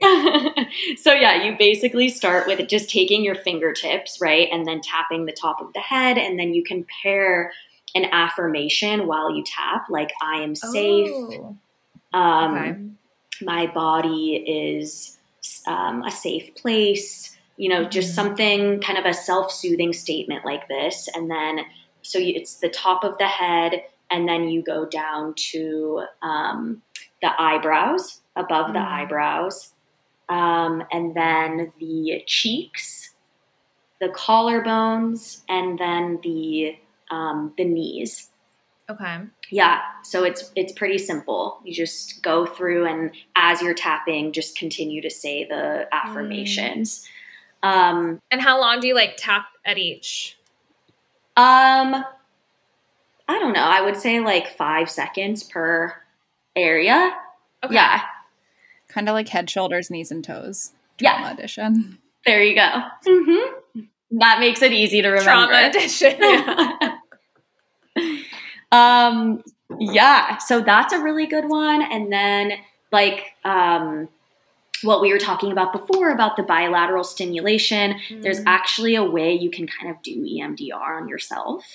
[0.97, 4.47] so, yeah, you basically start with just taking your fingertips, right?
[4.51, 6.17] And then tapping the top of the head.
[6.17, 7.51] And then you can pair
[7.95, 11.09] an affirmation while you tap, like, I am safe.
[11.11, 11.57] Oh,
[12.13, 12.77] Um, okay.
[13.41, 15.17] My body is
[15.67, 18.15] um, a safe place you know just Mhm.
[18.15, 21.61] something kind of a self-soothing statement like this and then
[22.01, 26.81] so you, it's the top of the head and then you go down to um,
[27.21, 28.87] the eyebrows above the Mhm.
[28.87, 29.73] eyebrows
[30.29, 33.13] um, and then the cheeks
[33.99, 36.77] the collarbones and then the
[37.11, 38.29] um, the knees
[38.89, 39.19] Okay.
[39.51, 41.59] yeah, so it's it's pretty simple.
[41.63, 47.07] You just go through and as you're tapping, just continue to say the affirmations.
[47.61, 50.37] Um, And how long do you like tap at each?
[51.37, 52.03] um,
[53.27, 53.63] I don't know.
[53.63, 55.93] I would say like five seconds per
[56.55, 57.15] area.
[57.63, 57.75] Okay.
[57.75, 58.01] Yeah,
[58.87, 60.71] kind of like head, shoulders, knees, and toes.
[60.99, 61.31] Yeah.
[61.31, 61.99] Edition.
[62.25, 62.81] there you go.
[63.05, 63.83] hmm
[64.19, 65.29] That makes it easy to remember.
[65.29, 66.15] Trauma edition.
[66.19, 66.95] Yeah.
[68.71, 69.41] um
[69.79, 72.53] yeah so that's a really good one and then
[72.91, 74.07] like um
[74.83, 78.43] what we were talking about before about the bilateral stimulation there's Mm.
[78.47, 81.65] actually a way you can kind of do emdr on yourself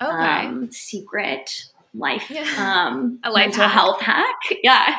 [0.00, 0.10] okay.
[0.46, 1.50] um secret
[1.94, 2.44] life Yeah.
[2.88, 3.72] um A life mental hack.
[3.72, 4.98] health hack yeah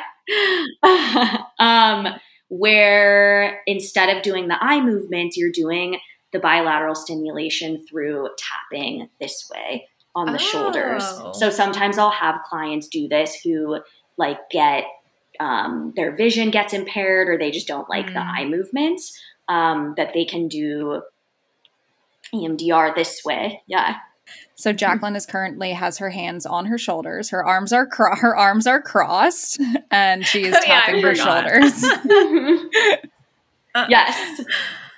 [1.60, 2.08] um
[2.50, 6.00] where instead of doing the eye movement you're doing
[6.32, 11.32] the bilateral stimulation through tapping this way on the shoulders Oh.
[11.34, 13.80] so sometimes i'll have clients do this who
[14.18, 14.86] like get
[15.40, 18.34] um, their vision gets impaired or they just don't like the Mm.
[18.40, 21.02] eye movements um, that they can do
[22.34, 23.96] emdr this way yeah
[24.56, 27.30] So Jacqueline is currently has her hands on her shoulders.
[27.30, 29.60] Her arms are cro- her arms are crossed,
[29.92, 31.84] and she is Oh, yeah, tapping her shoulders.
[33.76, 34.42] Uh, yes.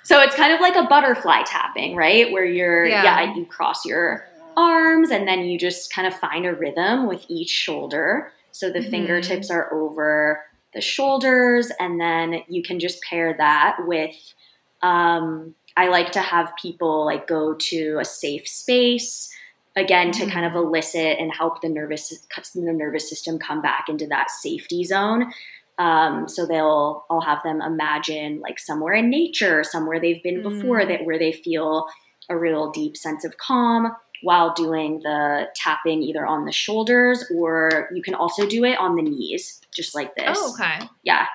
[0.02, 2.32] So it's kind of like a butterfly tapping, right?
[2.32, 3.04] Where you're, Yeah.
[3.04, 3.34] yeah.
[3.34, 4.26] you cross your
[4.56, 8.32] arms and then you just kind of find a rhythm with each shoulder.
[8.50, 8.90] So the Mhm.
[8.90, 10.44] fingertips are over
[10.74, 14.34] the shoulders, and then you can just pair that with.
[14.82, 19.30] Um, I like to have people like go to a safe space
[19.76, 22.08] again to kind of elicit and help the nervous
[22.54, 25.32] the nervous system come back into that safety zone.
[25.78, 30.80] Um, so they'll I'll have them imagine like somewhere in nature, somewhere they've been before
[30.80, 30.88] Mm.
[30.88, 31.86] that where they feel
[32.28, 37.88] a real deep sense of calm while doing the tapping either on the shoulders or
[37.94, 40.38] you can also do it on the knees, just like this.
[40.40, 40.88] Oh, okay.
[41.02, 41.26] Yeah.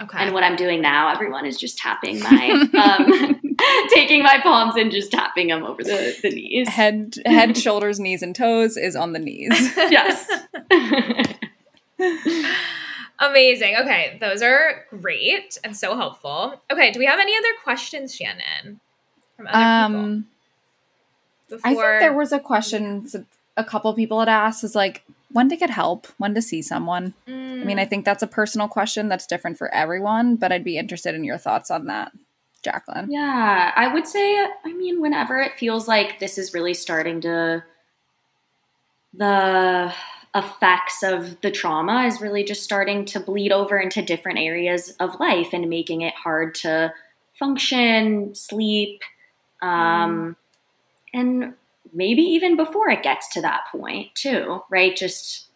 [0.00, 0.18] Okay.
[0.18, 3.40] And what I'm doing now, everyone is just tapping my, um,
[3.94, 6.68] taking my palms and just tapping them over the, the knees.
[6.68, 9.48] Head, head, shoulders, knees, and toes is on the knees.
[9.76, 10.28] Yes.
[13.18, 13.76] Amazing.
[13.80, 16.60] Okay, those are great and so helpful.
[16.70, 18.78] Okay, do we have any other questions, Shannon,
[19.36, 20.35] from other Um, people?
[21.64, 23.06] I think there was a question
[23.56, 27.14] a couple people had asked is like when to get help, when to see someone.
[27.26, 27.90] I mean, I Mm.
[27.90, 31.38] think that's a personal question that's different for everyone, but I'd be interested in your
[31.38, 32.12] thoughts on that,
[32.62, 33.10] Jacqueline.
[33.10, 37.64] yeah, I would say, I mean, whenever it feels like this is really starting to,
[39.14, 39.92] the
[40.34, 45.18] effects of the trauma is really just starting to bleed over into different areas of
[45.18, 46.92] life and making it hard to
[47.38, 49.00] function, sleep,
[49.62, 50.36] um,
[51.12, 51.54] and
[51.92, 54.96] maybe even before it gets to that point, too, right?
[54.96, 55.46] Just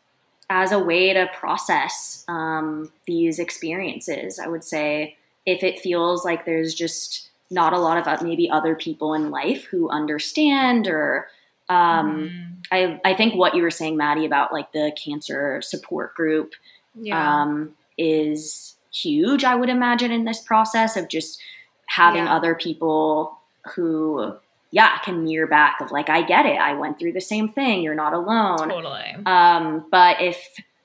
[0.48, 6.44] as a way to process um, these experiences, I would say if it feels like
[6.44, 11.28] there's just not a lot of uh, maybe other people in life who understand or
[11.68, 12.56] um, Mm.
[12.72, 16.54] I, I think what you were saying, Maddie, about like the cancer support group
[17.00, 17.42] yeah.
[17.42, 21.40] um, is huge, I would imagine, in this process of just
[21.86, 22.34] having Yeah.
[22.34, 23.38] other people
[23.74, 24.34] who,
[24.70, 26.56] yeah, can mirror back of like, I get it.
[26.58, 27.82] I went through the same thing.
[27.82, 28.68] You're not alone.
[28.68, 29.16] totally.
[29.26, 30.38] Um, but if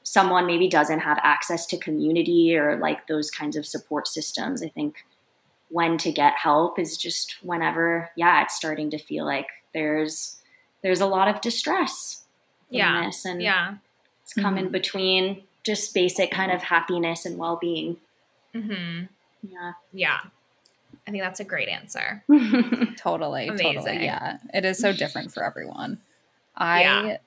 [0.03, 4.69] someone maybe doesn't have access to community or like those kinds of support systems, I
[4.69, 5.05] think
[5.69, 10.37] when to get help is just whenever, yeah, it's starting to feel like there's
[10.83, 12.21] there's a lot of distress
[12.69, 13.05] in Yeah.
[13.05, 13.75] this, and Yeah.
[14.21, 17.97] it's coming between just basic kind of happiness and well being.
[18.53, 19.05] Mm-hmm.
[19.51, 19.71] Yeah.
[19.91, 20.17] Yeah.
[21.07, 22.23] I think that's a great answer.
[22.97, 23.73] Totally, Amazing.
[23.75, 24.03] totally.
[24.05, 24.37] Yeah.
[24.53, 25.99] It is so different for everyone.
[26.57, 27.17] I Yeah.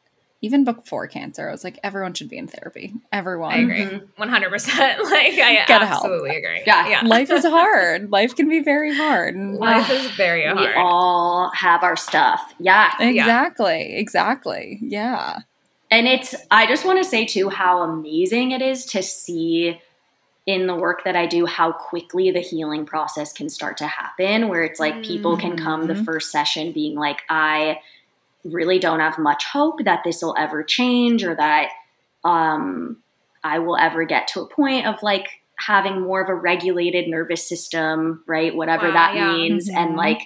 [0.42, 2.94] even before cancer, I was like, everyone should be in therapy.
[3.12, 3.52] Everyone.
[3.52, 3.82] I agree.
[3.84, 4.08] Mhm.
[4.18, 4.98] 100%.
[5.10, 5.82] Like, I Get help.
[5.92, 6.62] absolutely agree.
[6.66, 6.88] Yeah.
[6.88, 7.00] Yeah.
[7.04, 8.10] Life is hard.
[8.10, 9.36] Life can be very hard.
[9.36, 10.58] Life is very hard.
[10.58, 12.54] we all have our stuff.
[12.58, 12.90] Yeah.
[13.00, 13.94] exactly.
[13.96, 14.78] Exactly.
[14.82, 15.38] Yeah.
[15.90, 19.80] And it's, I just want to say too how amazing it is to see
[20.48, 24.48] in the work that I do how quickly the healing process can start to happen,
[24.48, 26.06] where it's like people can come the Mhm.
[26.06, 27.80] first session being like, I
[28.46, 31.68] really don't have much hope that this will ever change or that
[32.24, 32.96] um,
[33.44, 37.46] I will ever get to a point of like having more of a regulated nervous
[37.46, 38.56] system, right?
[38.56, 39.30] Whatever Wow, that yeah.
[39.30, 39.68] means.
[39.68, 39.96] And Mhm.
[39.96, 40.22] like,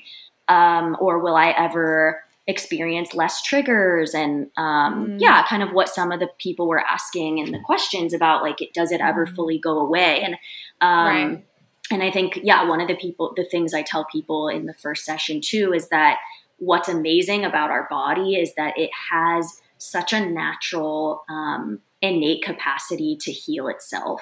[0.47, 5.17] um, or will I ever experience less triggers and um, Mm.
[5.21, 8.61] yeah kind of what some of the people were asking and the questions about like
[8.61, 9.35] it does it ever Mhm.
[9.37, 10.35] fully go away and
[10.81, 11.45] um, Right.
[11.93, 14.75] and i think yeah one of the people the things i tell people in the
[14.75, 16.19] first session too is that
[16.59, 23.17] what's amazing about our body is that it has such a natural um, innate capacity
[23.21, 24.21] to heal itself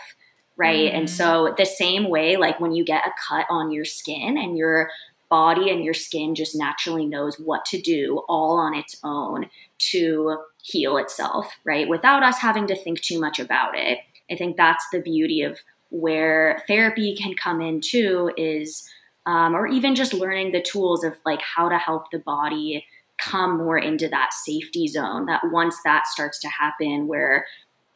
[0.57, 1.11] right and Mhm.
[1.11, 4.91] so the same way like when you get a cut on your skin and your
[5.31, 9.47] body and your skin just naturally knows what to do all on its own
[9.79, 11.89] to heal itself, right?
[11.89, 13.99] Without us having to think too much about it.
[14.31, 15.59] I think that's the beauty of
[15.91, 18.89] where therapy can come in too, is,
[19.25, 22.85] um, or even just learning the tools of like how to help the body
[23.19, 25.27] come more into that safety zone.
[25.27, 27.47] That once that starts to happen, where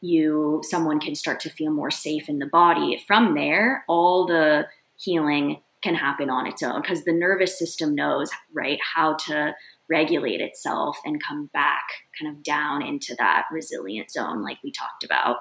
[0.01, 4.67] you someone can start to feel more safe in the body from there all the
[4.97, 9.55] healing can happen on its own because the nervous system knows right how to
[9.91, 11.85] regulate itself and come back
[12.19, 15.37] kind of down into that resilient zone like we talked about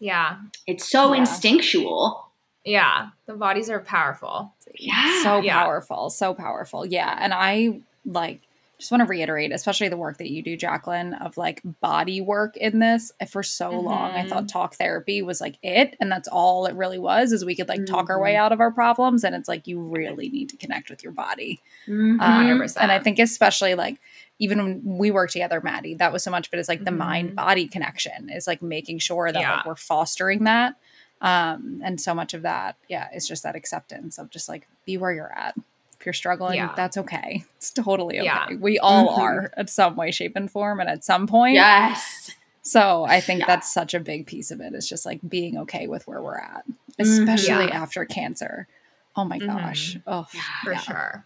[0.00, 0.38] Yeah.
[0.66, 1.20] it's so Yeah.
[1.20, 2.24] instinctual
[2.64, 3.08] Yeah.
[3.26, 4.54] The bodies are powerful.
[4.78, 5.62] yeah so Yeah.
[5.62, 8.40] powerful so powerful yeah and i like
[8.78, 12.56] just want to reiterate especially the work that you do jacqueline of like body work
[12.56, 16.64] in this for so long i thought talk therapy was like it and that's all
[16.66, 18.38] it really was is we could like talk our way Mhm.
[18.38, 21.60] out of our problems and it's like you really need to connect with your body
[21.88, 22.20] Mhm.
[22.20, 24.00] Um, and i think especially like
[24.38, 27.34] even when we work together maddie that was so much but it's like the mind
[27.34, 29.56] body connection is like making sure that Yeah.
[29.56, 30.74] like we're fostering that
[31.20, 34.96] um and so much of that yeah it's just that acceptance of just like be
[34.96, 35.56] where you're at
[36.00, 36.72] if you're struggling Yeah.
[36.76, 38.46] that's okay it's totally okay Yeah.
[38.60, 39.18] we all Mhm.
[39.18, 42.30] are at some way shape and form and at some point yes
[42.62, 43.46] so i think Yeah.
[43.46, 44.72] that's such a big piece of it.
[44.72, 46.64] it is just like being okay with where we're at
[46.98, 47.82] especially Yeah.
[47.82, 48.68] after cancer
[49.16, 49.46] oh my Mhm.
[49.46, 50.40] gosh oh Yeah.
[50.64, 51.24] for sure.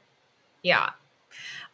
[0.63, 0.91] Yeah.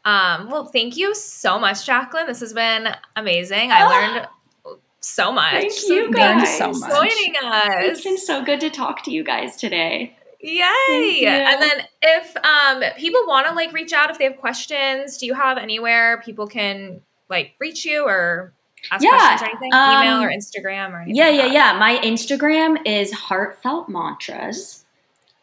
[0.05, 2.26] Um, well, thank you so much, Jacqueline.
[2.26, 3.70] This has been amazing.
[3.70, 3.88] I Ah.
[3.90, 5.53] learned so much.
[5.53, 6.57] Thank you Learned guys.
[6.59, 6.90] so much.
[6.90, 7.68] Joining us.
[7.84, 10.16] It's been so good to talk to you guys today.
[10.41, 11.26] Yay!
[11.26, 15.26] And then if um people want to like reach out if they have questions, do
[15.26, 18.53] you have anywhere people can like reach you or
[18.91, 19.72] ask Yeah, questions or anything?
[19.72, 21.16] Email um, or Instagram or anything?
[21.16, 21.53] Yeah, like yeah, that?
[21.53, 21.78] yeah.
[21.78, 24.84] My Instagram is heartfelt mantras.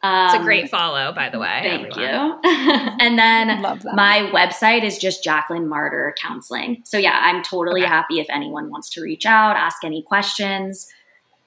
[0.02, 1.62] Um, It's a great follow, by the way.
[1.64, 2.40] Thank everyone.
[2.44, 2.52] you.
[3.00, 3.96] and then Love that.
[3.96, 6.84] my website is just Jacqueline Martyr Counseling.
[6.86, 7.90] So yeah, I'm totally Okay.
[7.90, 10.88] happy if anyone wants to reach out, ask any questions.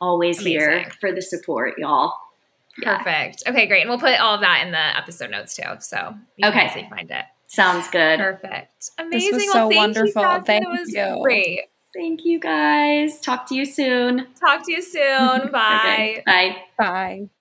[0.01, 2.15] Always here for the support, y'all.
[2.81, 2.99] Yeah.
[2.99, 3.43] Perfect.
[3.47, 3.81] Okay, great.
[3.83, 5.63] And we'll put all of that in the episode notes too.
[5.81, 6.61] So you Okay.
[6.61, 7.25] can easily find it.
[7.49, 8.19] Sounds good.
[8.19, 8.91] Perfect.
[8.99, 9.41] was Amazing.
[9.41, 10.23] so well, thank wonderful.
[10.23, 11.23] You, Thank it was you.
[11.23, 11.61] great.
[11.95, 13.19] Thank you guys.
[13.21, 14.27] Talk to you soon.
[14.39, 15.51] Talk to you soon.
[15.51, 16.23] Bye.
[16.23, 16.57] Okay, Bye.
[16.79, 17.29] Bye.